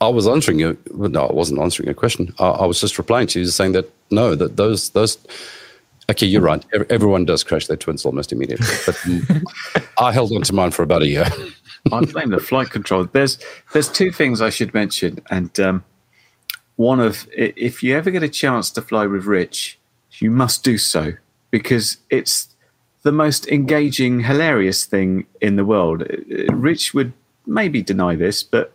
[0.00, 0.78] I was answering you.
[0.92, 2.32] No, I wasn't answering your question.
[2.38, 5.18] I, I was just replying to you, saying that no, that those those.
[6.10, 6.64] Okay, you're right.
[6.74, 8.98] Ev- Everyone does crash their twins almost immediately, but
[9.98, 11.26] I held on to mine for about a year.
[11.92, 13.08] I blame the flight control.
[13.10, 13.38] There's
[13.72, 15.84] there's two things I should mention, and um,
[16.76, 19.78] one of if you ever get a chance to fly with Rich,
[20.18, 21.12] you must do so
[21.50, 22.53] because it's
[23.04, 26.02] the most engaging, hilarious thing in the world.
[26.02, 27.12] Uh, Rich would
[27.46, 28.72] maybe deny this, but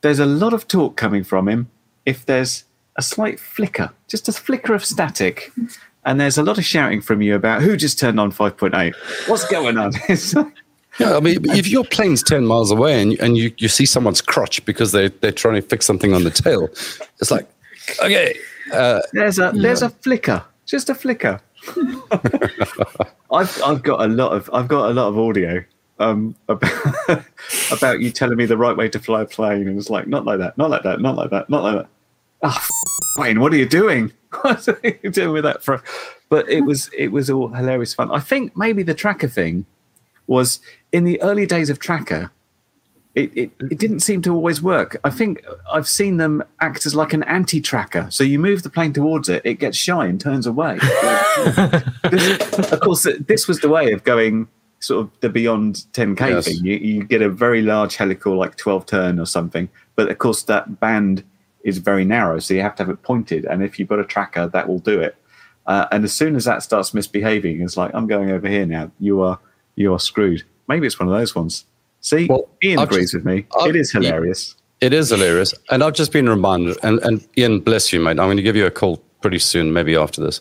[0.00, 1.68] there's a lot of talk coming from him.
[2.06, 2.64] If there's
[2.96, 5.52] a slight flicker, just a flicker of static,
[6.04, 8.94] and there's a lot of shouting from you about who just turned on 5.8,
[9.28, 9.92] what's going on?
[10.98, 14.22] Yeah, I mean, if your plane's 10 miles away and, and you, you see someone's
[14.22, 16.68] crotch because they, they're trying to fix something on the tail,
[17.20, 17.46] it's like,
[18.02, 18.34] okay.
[18.72, 21.40] Uh, There's a there's a flicker, just a flicker.
[23.32, 25.64] I've I've got a lot of I've got a lot of audio
[25.98, 27.24] um about,
[27.72, 30.24] about you telling me the right way to fly a plane, and it's like not
[30.24, 31.88] like that, not like that, not like that, not like that.
[32.42, 32.70] Ah, f-
[33.18, 34.12] Wayne, what are you doing?
[34.42, 35.62] What are you doing with that?
[35.62, 35.82] For
[36.28, 38.10] but it was it was all hilarious fun.
[38.10, 39.64] I think maybe the tracker thing
[40.26, 40.60] was
[40.92, 42.30] in the early days of tracker.
[43.16, 44.98] It, it, it didn't seem to always work.
[45.02, 45.42] I think
[45.72, 48.08] I've seen them act as like an anti-tracker.
[48.10, 50.78] So you move the plane towards it, it gets shy and turns away.
[52.10, 54.48] This- of course, this was the way of going
[54.80, 56.44] sort of the beyond 10k Yes.
[56.46, 56.64] thing.
[56.64, 59.68] You, you get a very large helical, like 12 turn or something.
[59.96, 61.24] But of course, that band
[61.64, 63.44] is very narrow, so you have to have it pointed.
[63.46, 65.16] And if you've got a tracker, that will do it.
[65.66, 68.90] Uh, and as soon as that starts misbehaving, it's like I'm going over here now.
[69.00, 69.38] You are
[69.74, 70.44] you are screwed.
[70.68, 71.64] Maybe it's one of those ones.
[72.06, 73.46] See, Well, Ian I've agrees just- with me.
[73.58, 74.54] I've- it is hilarious.
[74.80, 75.52] It is hilarious.
[75.70, 78.10] And I've just been reminded, and, and Ian, bless you, mate.
[78.20, 80.40] I'm going to give you a call pretty soon, maybe after this.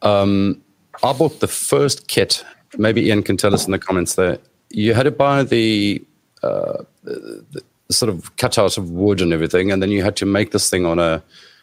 [0.00, 0.62] Um,
[1.02, 2.42] I bought the first kit.
[2.78, 4.38] Maybe Ian can tell us in the comments there.
[4.70, 6.02] You had to buy the,
[6.42, 7.44] uh, the,
[7.88, 10.70] the sort of cutout of wood and everything, and then you had to make this
[10.70, 11.22] thing on a,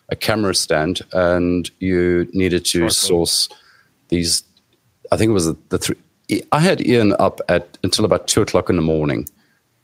[0.09, 3.49] a camera stand, and you needed to source
[4.09, 4.43] these.
[5.11, 5.95] I think it was the, the three.
[6.51, 9.27] I had Ian up at until about two o'clock in the morning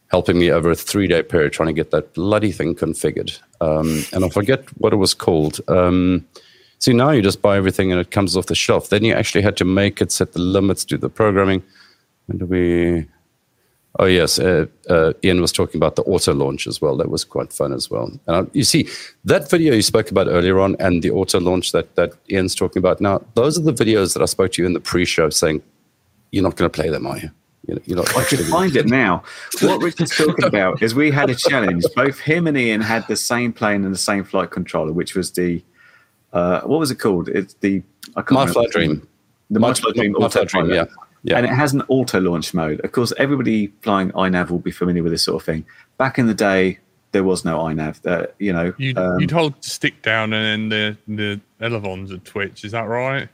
[0.09, 3.39] helping me over a three day period trying to get that bloody thing configured.
[3.61, 5.59] Um, and I forget what it was called.
[5.67, 6.25] Um,
[6.79, 8.89] see, now you just buy everything and it comes off the shelf.
[8.89, 11.63] Then you actually had to make it, set the limits, do the programming.
[12.35, 13.07] Do we?
[13.97, 16.97] Oh yes, uh, uh, Ian was talking about the auto launch as well.
[16.97, 18.11] That was quite fun as well.
[18.27, 18.89] And I, you see
[19.23, 22.79] that video you spoke about earlier on, and the auto launch that that Ian's talking
[22.79, 23.21] about now.
[23.35, 25.61] Those are the videos that I spoke to you in the pre-show, saying
[26.31, 27.31] you're not going to play them, are you?
[27.67, 28.15] You're, you're not.
[28.15, 29.23] I could find it now.
[29.61, 31.83] What Richard's talking about is we had a challenge.
[31.95, 35.31] Both him and Ian had the same plane and the same flight controller, which was
[35.31, 35.63] the
[36.33, 37.29] uh, what was it called?
[37.29, 37.81] It's the
[38.15, 38.53] I can't My remember.
[38.53, 39.07] Flight Dream.
[39.49, 40.85] The MyFlyDream My Flight Dream, yeah.
[41.23, 41.37] Yeah.
[41.37, 42.81] And it has an auto launch mode.
[42.81, 45.65] Of course, everybody flying iNav will be familiar with this sort of thing.
[45.97, 46.77] Back in the day,
[47.13, 48.05] there was no iNav.
[48.05, 52.11] Uh, you know, You um, you'd hold the stick down and then the the elevons
[52.11, 52.63] would twitch.
[52.65, 53.29] Is that right?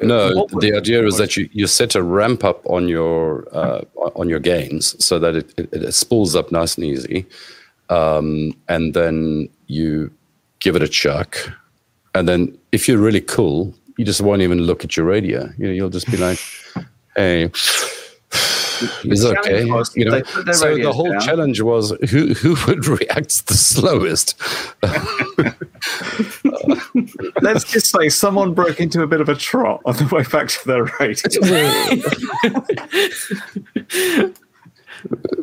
[0.00, 3.82] No, the idea is that you, you set a ramp up on your uh,
[4.14, 7.26] on your gains so that it, it, it spools up nice and easy,
[7.88, 10.10] um, and then you
[10.60, 11.36] give it a chuck,
[12.14, 15.50] and then if you're really cool, you just won't even look at your radio.
[15.58, 16.38] You know, you'll just be like,
[17.16, 17.50] "Hey,
[19.04, 20.10] is okay?" was You know.
[20.12, 21.20] they put their So the whole down.
[21.20, 24.40] challenge was who who would react the slowest.
[27.42, 30.48] let's just say someone broke into a bit of a trot on the way back
[30.48, 31.22] to their radio.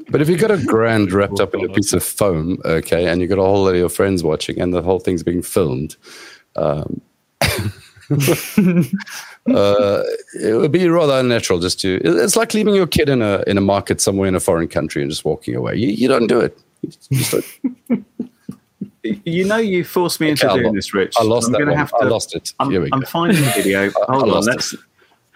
[0.09, 3.19] But if you've got a grand wrapped up in a piece of foam, okay, and
[3.21, 5.95] you've got a whole lot of your friends watching, and the whole thing's being filmed,
[6.55, 7.01] um,
[9.49, 10.03] uh,
[10.41, 11.99] it would be rather unnatural just to.
[12.03, 15.01] It's like leaving your kid in a in a market somewhere in a foreign country
[15.01, 15.75] and just walking away.
[15.75, 16.57] You, you don't do it.
[17.09, 18.05] You don't-
[19.23, 21.15] You know, you forced me into Okay, doing lo- this, Rich.
[21.17, 21.77] I lost I'm that one.
[21.77, 22.51] have I lost it.
[22.59, 23.05] I'm, Here we I'm go.
[23.05, 23.89] finding the video.
[24.09, 24.75] Hold on, lost let's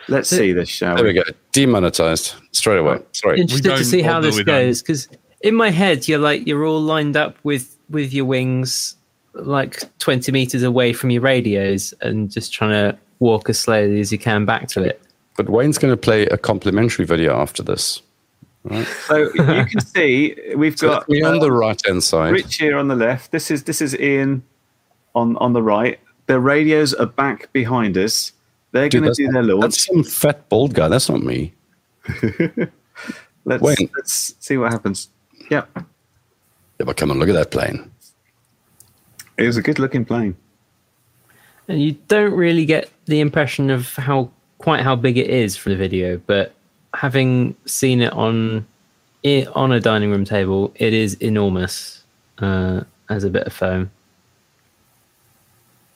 [0.10, 1.24] let's see this, shall There we we?
[1.24, 1.24] go.
[1.54, 3.00] Demonetized straight away.
[3.14, 3.40] Sorry.
[3.40, 5.08] Interested to see how this goes because
[5.40, 8.96] in my head you're like you're all lined up with with your wings
[9.34, 14.12] like 20 meters away from your radios and just trying to walk as slowly as
[14.12, 15.02] you can back to it.
[15.38, 18.02] But Wayne's going to play a complimentary video after this.
[18.64, 18.86] Right.
[19.08, 22.34] So you can see we've So got me on uh, the right hand side.
[22.34, 23.32] Rich here on the left.
[23.32, 24.44] This is this is Ian
[25.16, 26.00] on on the right.
[26.28, 28.34] The radios are back behind us.
[28.72, 30.88] They're going to that's, do their that's some fat bald guy.
[30.88, 31.54] That's not me.
[33.46, 33.90] Let's Wayne.
[33.96, 35.10] let's see what happens.
[35.50, 37.92] Yeah, Yeah, but come on, look at that plane.
[39.38, 40.36] it was a good looking plane.
[41.68, 45.72] And you don't really get the impression of how quite how big it is from
[45.74, 46.54] the video, but
[46.94, 48.66] having seen it on
[49.24, 52.04] it on a dining room table, it is enormous
[52.40, 53.90] uh, as a bit of foam.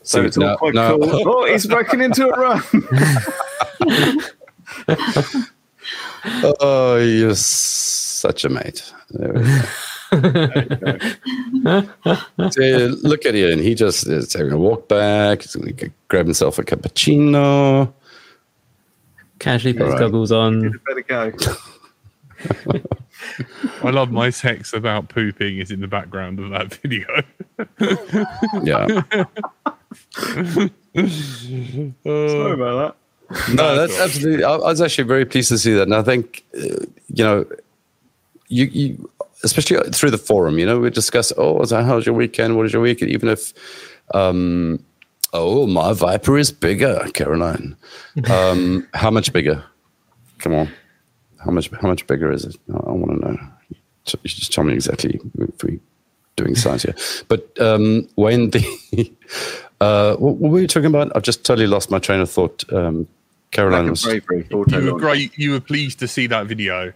[0.03, 1.21] So See, it's all quite now- cool.
[1.27, 2.61] Oh, he's broken into a run.
[6.59, 8.91] Oh, you're such a mate.
[9.11, 9.61] There we go.
[12.51, 13.59] See, look at Ian.
[13.59, 15.41] He just is having a walk back.
[15.41, 17.93] He's going to grab himself a cappuccino.
[19.39, 19.99] Casually puts Alright.
[19.99, 20.71] goggles on.
[20.87, 21.31] Better go.
[23.83, 27.07] I love my text about pooping is in the background of that video.
[28.63, 28.87] Yeah.
[32.03, 32.95] Sorry about
[33.29, 33.53] that.
[33.53, 34.43] No, that's absolutely.
[34.43, 37.45] I, I was actually very pleased to see that, and I think uh, you know,
[38.47, 39.09] you you
[39.43, 41.31] especially through the forum, you know, we discuss.
[41.37, 42.55] Oh, so how's your weekend?
[42.55, 43.11] What is your weekend?
[43.11, 43.53] Even if,
[44.13, 44.83] um,
[45.33, 47.75] oh, my Viper is bigger, Caroline.
[48.31, 49.63] Um, how much bigger?
[50.39, 50.71] Come on,
[51.43, 51.69] how much?
[51.81, 52.55] How much bigger is it?
[52.73, 53.37] I, I want to know.
[53.71, 55.79] You just tell me exactly if we
[56.35, 56.95] doing science here.
[57.27, 58.63] But um, when the
[59.81, 61.11] uh, what, what were you talking about?
[61.15, 62.63] I've just totally lost my train of thought.
[62.71, 63.07] Um,
[63.51, 64.47] Caroline Lack was bravery.
[64.49, 64.57] You
[64.93, 65.37] were great.
[65.37, 66.93] You were pleased to see that video.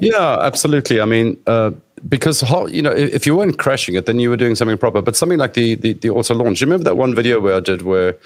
[0.00, 1.00] Yeah, absolutely.
[1.00, 1.70] I mean, uh,
[2.08, 4.78] because how, you know, if if you weren't crashing it, then you were doing something
[4.78, 5.02] proper.
[5.02, 6.60] But something like the the, the auto launch.
[6.60, 8.16] You remember that one video where I did where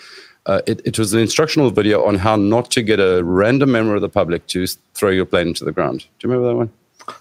[0.46, 3.94] uh, it, it was an instructional video on how not to get a random member
[3.96, 6.06] of the public to throw your plane into the ground.
[6.18, 6.70] Do you remember that one?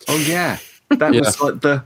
[0.07, 0.57] Oh yeah,
[0.89, 1.21] that Yeah.
[1.21, 1.83] was like the.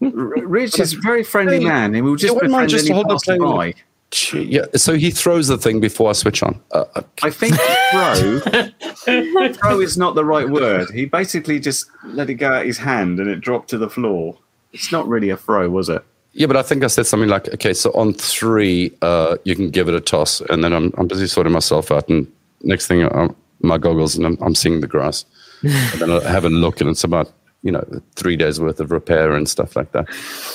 [0.00, 3.16] Rich is a very friendly man, and we'll just Yeah, befriend just any hold the
[3.24, 3.40] plane.
[3.40, 3.82] passerby.
[4.14, 4.66] Gee, Yeah.
[4.76, 6.60] So he throws the thing before I switch on.
[6.70, 7.56] Uh, uh, I think
[7.90, 8.38] throw.
[9.54, 10.88] throw is not the right word.
[10.90, 14.38] He basically just let it go out his hand, and it dropped to the floor.
[14.72, 16.04] It's not really a throw, was it?
[16.32, 19.70] Yeah, but I think I said something like, okay, so on three, uh, you can
[19.70, 22.30] give it a toss, and then I'm I'm busy sorting myself out, and
[22.62, 25.24] next thing, I'm, my goggles, and I'm, I'm seeing the grass,
[25.62, 27.32] and then I have a look, and it's about
[27.64, 27.84] you know
[28.14, 30.06] three days worth of repair and stuff like that.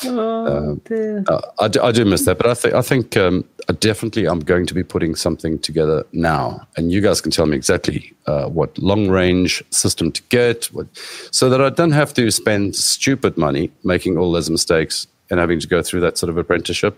[0.06, 1.24] Oh, dear.
[1.28, 4.28] Uh, I, do, I do miss that, but I think I think um, I definitely
[4.28, 8.14] I'm going to be putting something together now, and you guys can tell me exactly
[8.28, 10.88] uh, what long range system to get, what,
[11.32, 15.60] so that I don't have to spend stupid money making all those mistakes and having
[15.60, 16.96] to go through that sort of apprenticeship.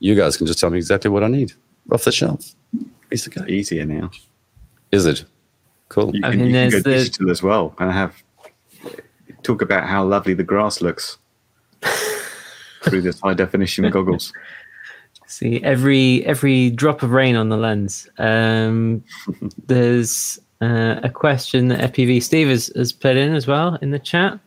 [0.00, 1.52] You guys can just tell me exactly what I need
[1.92, 2.54] off the shelf.
[3.12, 3.48] It's of cake.
[3.48, 4.10] Easier now.
[4.90, 5.24] Is it
[5.88, 6.14] cool?
[6.14, 8.20] You I can, mean, you can go the- digital as well, and have
[9.42, 11.18] talk about how lovely the grass looks
[12.82, 14.32] through this high definition goggles.
[15.26, 18.08] See every every drop of rain on the lens.
[18.18, 19.02] Um,
[19.66, 23.98] there's uh, a question that FPV Steve has, has put in as well in the
[23.98, 24.38] chat.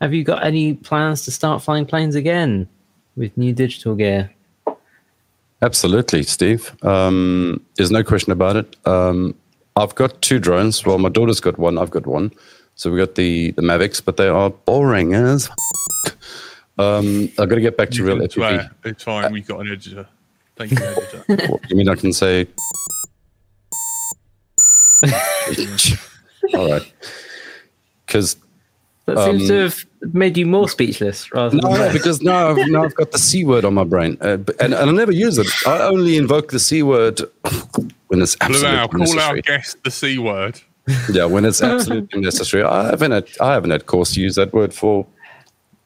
[0.00, 2.68] Have you got any plans to start flying planes again
[3.16, 4.30] with new digital gear?
[5.62, 6.76] Absolutely, Steve.
[6.84, 8.76] Um, there's no question about it.
[8.84, 9.34] Um,
[9.76, 10.84] I've got two drones.
[10.84, 11.78] Well, my daughter's got one.
[11.78, 12.32] I've got one.
[12.82, 15.48] So we got the the Mavics, but they are boring as.
[16.78, 18.32] Um, I've got to get back to You real FPV.
[18.32, 18.70] swear.
[18.84, 19.32] It's fine.
[19.32, 20.08] We've got an editor.
[20.56, 21.24] Thank you, editor.
[21.52, 22.48] What, you mean I can say?
[26.54, 26.92] All right.
[28.04, 28.34] Because
[29.06, 31.92] That seems Um, to have made you more speechless rather no, than no, less.
[31.92, 34.74] because now I've, now I've got the c word on my brain, uh, and, and
[34.74, 35.46] I never use it.
[35.68, 37.20] I only invoke the c word
[38.08, 39.38] when it's Blue absolutely Owl, call necessary.
[39.38, 40.60] out guess the C word.
[41.12, 42.64] Yeah, when it's absolutely necessary.
[42.64, 45.06] I haven't had I haven't had course to use that word for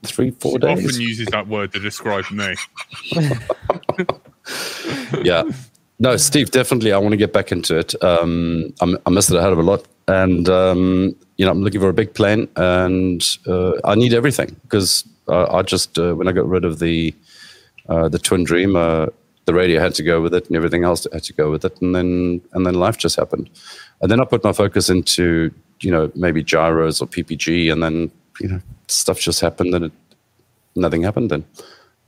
[0.05, 0.99] three, four Often days.
[0.99, 2.55] uses that word to describe me.
[5.23, 5.43] Yeah.
[5.99, 6.93] No, Steve, definitely.
[6.93, 8.01] I want to get back into it.
[8.05, 11.63] Um, I'm, I missed it a hell of a lot, and um, you know, I'm
[11.63, 16.15] looking for a big plane, and uh, I need everything because uh, I just uh,
[16.15, 17.15] when I got rid of the
[17.89, 19.07] uh, the Twin Dream, uh,
[19.47, 21.81] the radio had to go with it, and everything else had to go with it,
[21.81, 23.49] and then and then life just happened,
[24.01, 28.11] and then I put my focus into you know maybe gyros or PPG, and then
[28.41, 29.93] you know stuff just happened, and it,
[30.75, 31.45] nothing happened then.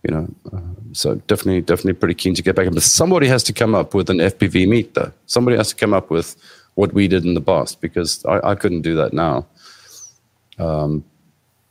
[0.03, 0.29] you know.
[0.53, 0.61] Uh,
[0.93, 2.69] so definitely, definitely pretty keen to get back.
[2.73, 5.13] But somebody has to come up with an FPV meet, though.
[5.27, 6.37] Somebody has to come up with
[6.75, 9.47] what we did in the past because I, I couldn't do that now.
[10.59, 11.05] Um,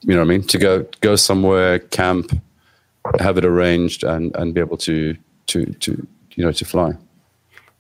[0.01, 0.43] you know what I mean?
[0.47, 2.32] To go go somewhere, camp,
[3.20, 5.15] have it arranged, and and be able to
[5.47, 6.93] to to you know to fly.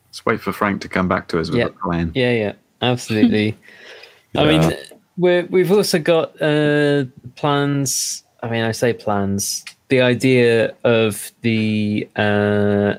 [0.07, 1.65] Let's wait for Frank to come back to us with Yeah.
[1.65, 2.11] a plan.
[2.15, 3.55] Yeah, yeah, absolutely.
[4.35, 4.73] I mean,
[5.17, 7.05] we're, we've also got uh,
[7.35, 8.23] plans.
[8.43, 9.63] I mean, I say plans.
[9.89, 12.95] The idea of the uh,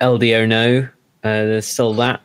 [0.00, 0.88] LDO no, uh,
[1.22, 2.20] there's still that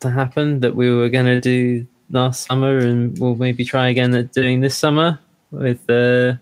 [0.00, 4.14] to happen that we were going to do last summer, and we'll maybe try again
[4.14, 5.18] at doing this summer
[5.50, 6.34] with uh,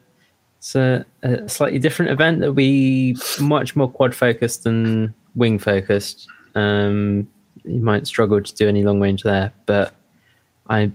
[0.59, 6.29] it's a, a slightly different event that'll be much more quad focused than wing focused.
[6.55, 7.29] Um,
[7.65, 9.95] you might struggle to do any long range there, but
[10.69, 10.91] I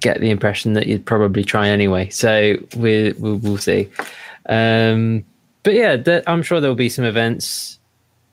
[0.00, 2.08] get the impression that you'd probably try anyway.
[2.10, 3.88] So we we'll, we'll see.
[4.48, 5.24] Um,
[5.62, 7.78] but yeah, I'm sure there'll be some events.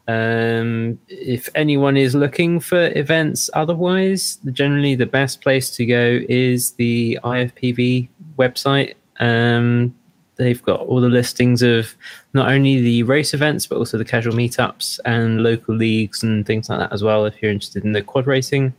[0.07, 6.71] Um, if anyone is looking for events, otherwise, generally the best place to go is
[6.71, 8.95] the IFPV website.
[9.19, 9.95] Um,
[10.35, 11.95] they've got all the listings of
[12.33, 16.69] not only the race events but also the casual meetups and local leagues and things
[16.69, 17.25] like that as well.
[17.25, 18.73] If you're interested in the quad racing,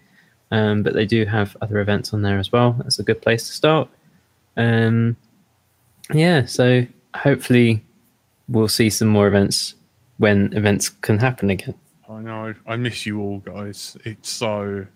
[0.50, 2.72] um, but they do have other events on there as well.
[2.78, 3.88] That's a good place to start.
[4.56, 5.16] Um,
[6.12, 7.84] yeah, so hopefully
[8.48, 9.74] we'll see some more events
[10.18, 11.74] when events can happen again.
[12.08, 12.54] I know.
[12.66, 13.96] I miss you all, guys.
[14.04, 14.86] It's so.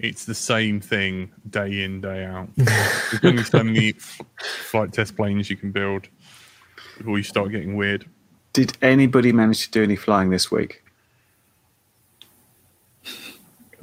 [0.00, 2.48] It's the same thing day in, day out.
[2.56, 6.08] There's only so many flight test planes you can build
[6.96, 8.06] before you start getting weird.
[8.54, 10.82] Did anybody manage to do any flying this week?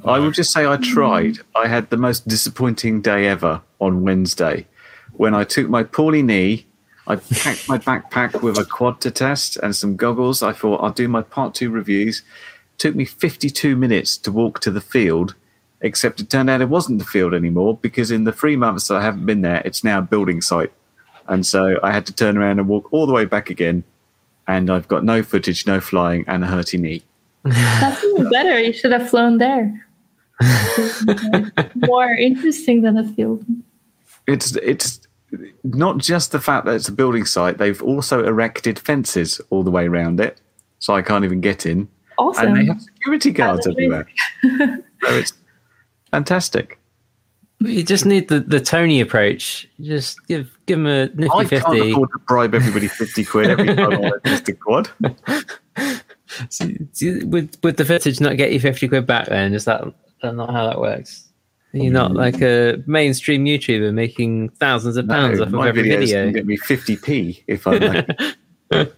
[0.04, 1.38] I will just say I tried.
[1.54, 4.66] I had the most disappointing day ever on Wednesday
[5.12, 6.66] when I took my poorly knee.
[7.06, 10.42] I packed my backpack with a quad to test and some goggles.
[10.42, 12.22] I thought I'll do my part two reviews.
[12.76, 15.34] took me 52 minutes to walk to the field,
[15.80, 18.96] except it turned out it wasn't the field anymore because in the three months that
[18.96, 20.72] I haven't been there, it's now a building site.
[21.28, 23.84] And so I had to turn around and walk all the way back again.
[24.46, 27.02] And I've got no footage, no flying, and a hurty knee.
[27.44, 28.58] That's even better.
[28.58, 29.86] You should have flown there.
[31.74, 33.44] More interesting than a field.
[34.26, 35.00] It's it's
[35.64, 39.70] not just the fact that it's a building site; they've also erected fences all the
[39.70, 40.40] way around it,
[40.78, 41.88] so I can't even get in.
[42.18, 42.48] Awesome.
[42.48, 44.08] And they have security guards everywhere.
[44.42, 45.32] so it's
[46.10, 46.78] fantastic.
[47.60, 49.68] You just need the, the Tony approach.
[49.80, 51.90] Just give give him a I nifty can't fifty.
[51.90, 54.90] afford to bribe everybody fifty quid every time I test a quad.
[57.00, 59.54] Would would the footage not get you fifty quid back then?
[59.54, 59.82] Is that
[60.22, 61.28] that not how that works?
[61.72, 62.16] You're not mm.
[62.16, 66.24] like a mainstream YouTuber making thousands of pounds No, off of every videos video.
[66.24, 68.08] can get me fifty p if I like.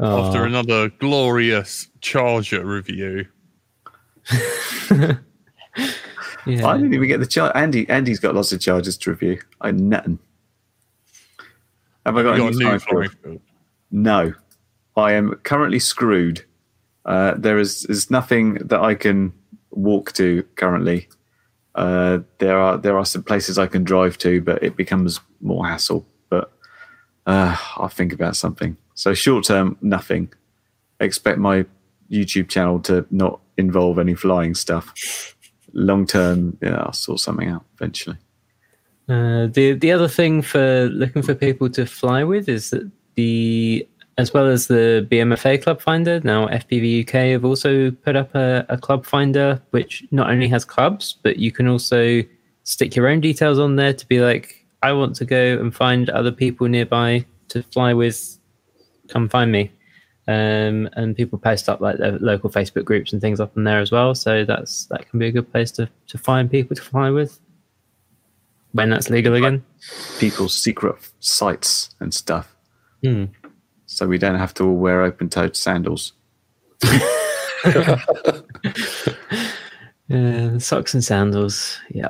[0.00, 3.26] After another glorious Charger review.
[6.46, 6.66] Yeah.
[6.66, 7.52] I didn't even get the charge.
[7.54, 9.40] Andy, Andy's got lots of charges to review.
[9.60, 10.18] I nothing.
[12.06, 13.22] Have I got, You a got a new new flying flying field?
[13.22, 13.40] field.
[13.90, 14.34] No,
[14.96, 16.44] I am currently screwed.
[17.04, 19.32] Uh, there is is nothing that I can
[19.70, 21.08] walk to currently.
[21.74, 25.66] Uh, there are there are some places I can drive to, but it becomes more
[25.66, 26.06] hassle.
[26.28, 26.52] But
[27.26, 28.76] uh, I'll think about something.
[28.94, 30.32] So short term, nothing.
[31.00, 31.64] Expect my
[32.10, 34.92] YouTube channel to not involve any flying stuff.
[35.72, 38.16] Long term, yeah, I'll sort something out eventually.
[39.08, 43.86] Uh, the the other thing for looking for people to fly with is that the
[44.18, 48.66] as well as the BMFA Club Finder, now FPV UK have also put up a,
[48.68, 52.22] a club finder which not only has clubs, but you can also
[52.64, 56.10] stick your own details on there to be like, I want to go and find
[56.10, 58.38] other people nearby to fly with.
[59.08, 59.72] Come find me.
[60.30, 63.80] Um, and people post up like their local Facebook groups and things up on there
[63.80, 64.14] as well.
[64.14, 67.40] So that's that can be a good place to, to find people to fly with
[68.72, 69.64] when that's legal again.
[70.20, 72.54] People's secret sites and stuff,
[73.02, 73.24] Hmm.
[73.86, 76.12] so we don't have to all wear open-toed sandals.
[80.12, 81.78] Uh, socks and sandals.
[81.90, 82.08] Yeah.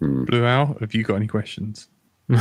[0.00, 1.88] Blue Owl, have you got any questions?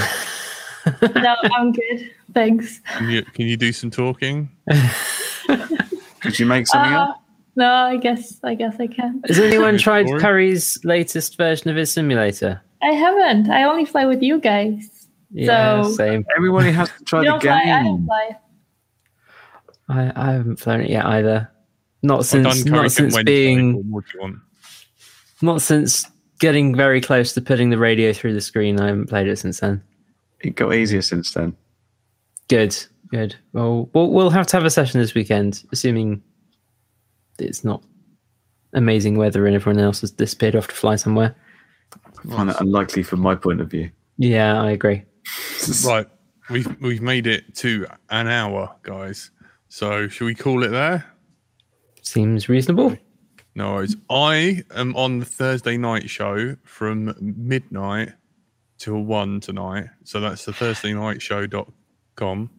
[1.16, 2.12] no, I'm good.
[2.34, 2.80] Thanks.
[2.98, 4.50] Can you, can you do some talking?
[6.22, 7.24] Could you make something Uh, up?
[7.56, 9.22] no, I guess I guess I can.
[9.28, 10.22] Has anyone tried Boring.
[10.22, 12.62] Curry's latest version of his simulator?
[12.82, 13.50] I haven't.
[13.50, 15.08] I only fly with you guys.
[15.32, 16.26] Yeah, So- same.
[16.36, 17.62] Everybody has to try you the don't fly.
[17.62, 18.06] I don't game.
[18.06, 18.30] fly.
[19.90, 21.50] I, I haven't flown it yet either.
[22.04, 24.36] Not I've since done not since being What more do you want?
[25.42, 26.08] not since
[26.40, 28.80] getting very close to putting the radio through the screen.
[28.80, 29.84] I haven't played it since then.
[30.44, 31.56] It got easier since then.
[32.48, 32.78] Good.
[33.10, 33.36] Good.
[33.54, 36.24] Well, we'll we'll have to have a session this weekend, assuming
[37.40, 37.84] it's not
[38.74, 41.36] amazing weather and everyone else has disappeared off to fly somewhere.
[41.94, 43.92] I find that unlikely from my point of view.
[44.18, 45.04] Yeah, I agree.
[45.86, 46.08] Right,
[46.50, 49.30] we've we've made it to an hour, guys.
[49.70, 51.06] So should we call it there?
[52.02, 52.98] Seems reasonable.
[53.54, 53.96] No worries.
[54.10, 58.14] I am on the Thursday night show from midnight
[58.82, 59.86] till one tonight.
[60.04, 62.50] So that's the Thursday night show.com.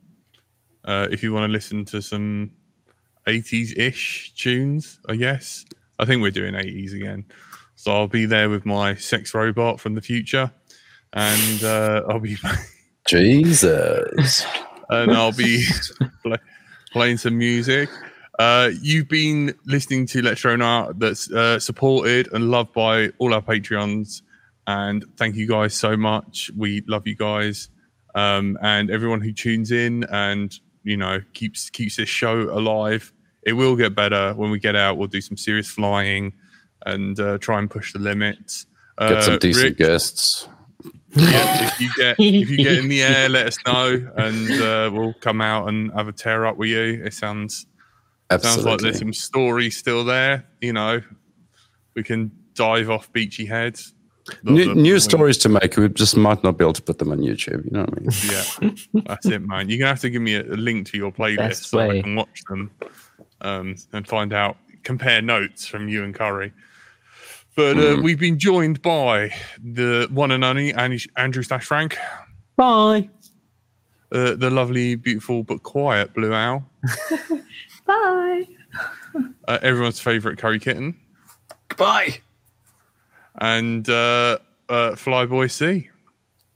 [0.85, 2.53] Uh, if you want to listen to some
[3.27, 5.65] 80s ish tunes, I guess.
[5.99, 7.25] I think we're doing 80s again.
[7.75, 10.53] So I'll be there with my sex robot from the future.
[11.13, 12.37] And uh, I'll be
[13.09, 14.47] Jesus.
[14.91, 15.65] and I'll be
[16.23, 16.39] play,
[16.93, 17.89] playing some music.
[18.39, 23.35] Uh, you've been listening to Let's Drone Art that's uh, supported and loved by all
[23.35, 24.23] our Patreons.
[24.73, 26.51] And thank you guys so much.
[26.57, 27.69] We love you guys.
[28.15, 30.49] Um, and everyone who tunes in and,
[30.83, 33.13] you know, keeps keeps this show alive.
[33.43, 34.97] It will get better when we get out.
[34.97, 36.33] We'll do some serious flying
[36.87, 38.67] and uh, try and push the limits.
[38.99, 40.49] Get some Uh, decent Rick, guests.
[41.15, 44.91] yeah, if you get if you get in the air, let us know, and uh,
[44.93, 47.03] we'll come out and have a tear up with you.
[47.05, 47.67] It sounds
[48.31, 48.63] Absolutely.
[48.63, 50.47] sounds like there's some story still there.
[50.61, 51.01] You know,
[51.95, 53.95] we can dive off beachy heads.
[54.45, 55.77] The- New, the- new stories to make.
[55.77, 57.65] We just might not be able to put them on YouTube.
[57.65, 58.11] You know what I mean?
[58.93, 59.69] Yeah, that's it, man.
[59.69, 62.03] You're gonna have to give me a, a link to your playlist Best so I
[62.03, 62.71] can watch them
[63.41, 66.53] um, and find out, compare notes from you and Curry.
[67.57, 68.03] But uh, Mm.
[68.05, 71.99] we've been joined by the one and only Andrew Stash Frank.
[72.57, 73.11] Bye.
[74.13, 76.65] uh, the lovely, beautiful but quiet Blue Owl,
[77.87, 78.47] Bye.
[79.49, 80.95] uh, everyone's favorite curry kitten,
[81.69, 82.21] Goodbye.
[83.41, 85.89] And uh, uh, Flyboy C.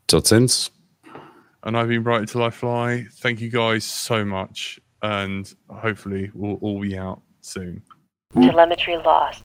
[0.06, 0.70] Tot ziens.
[1.64, 3.06] And I've been bright till I fly.
[3.14, 7.82] Thank you guys so much, and hopefully we'll all be out soon.
[8.34, 9.42] Telemetry lost.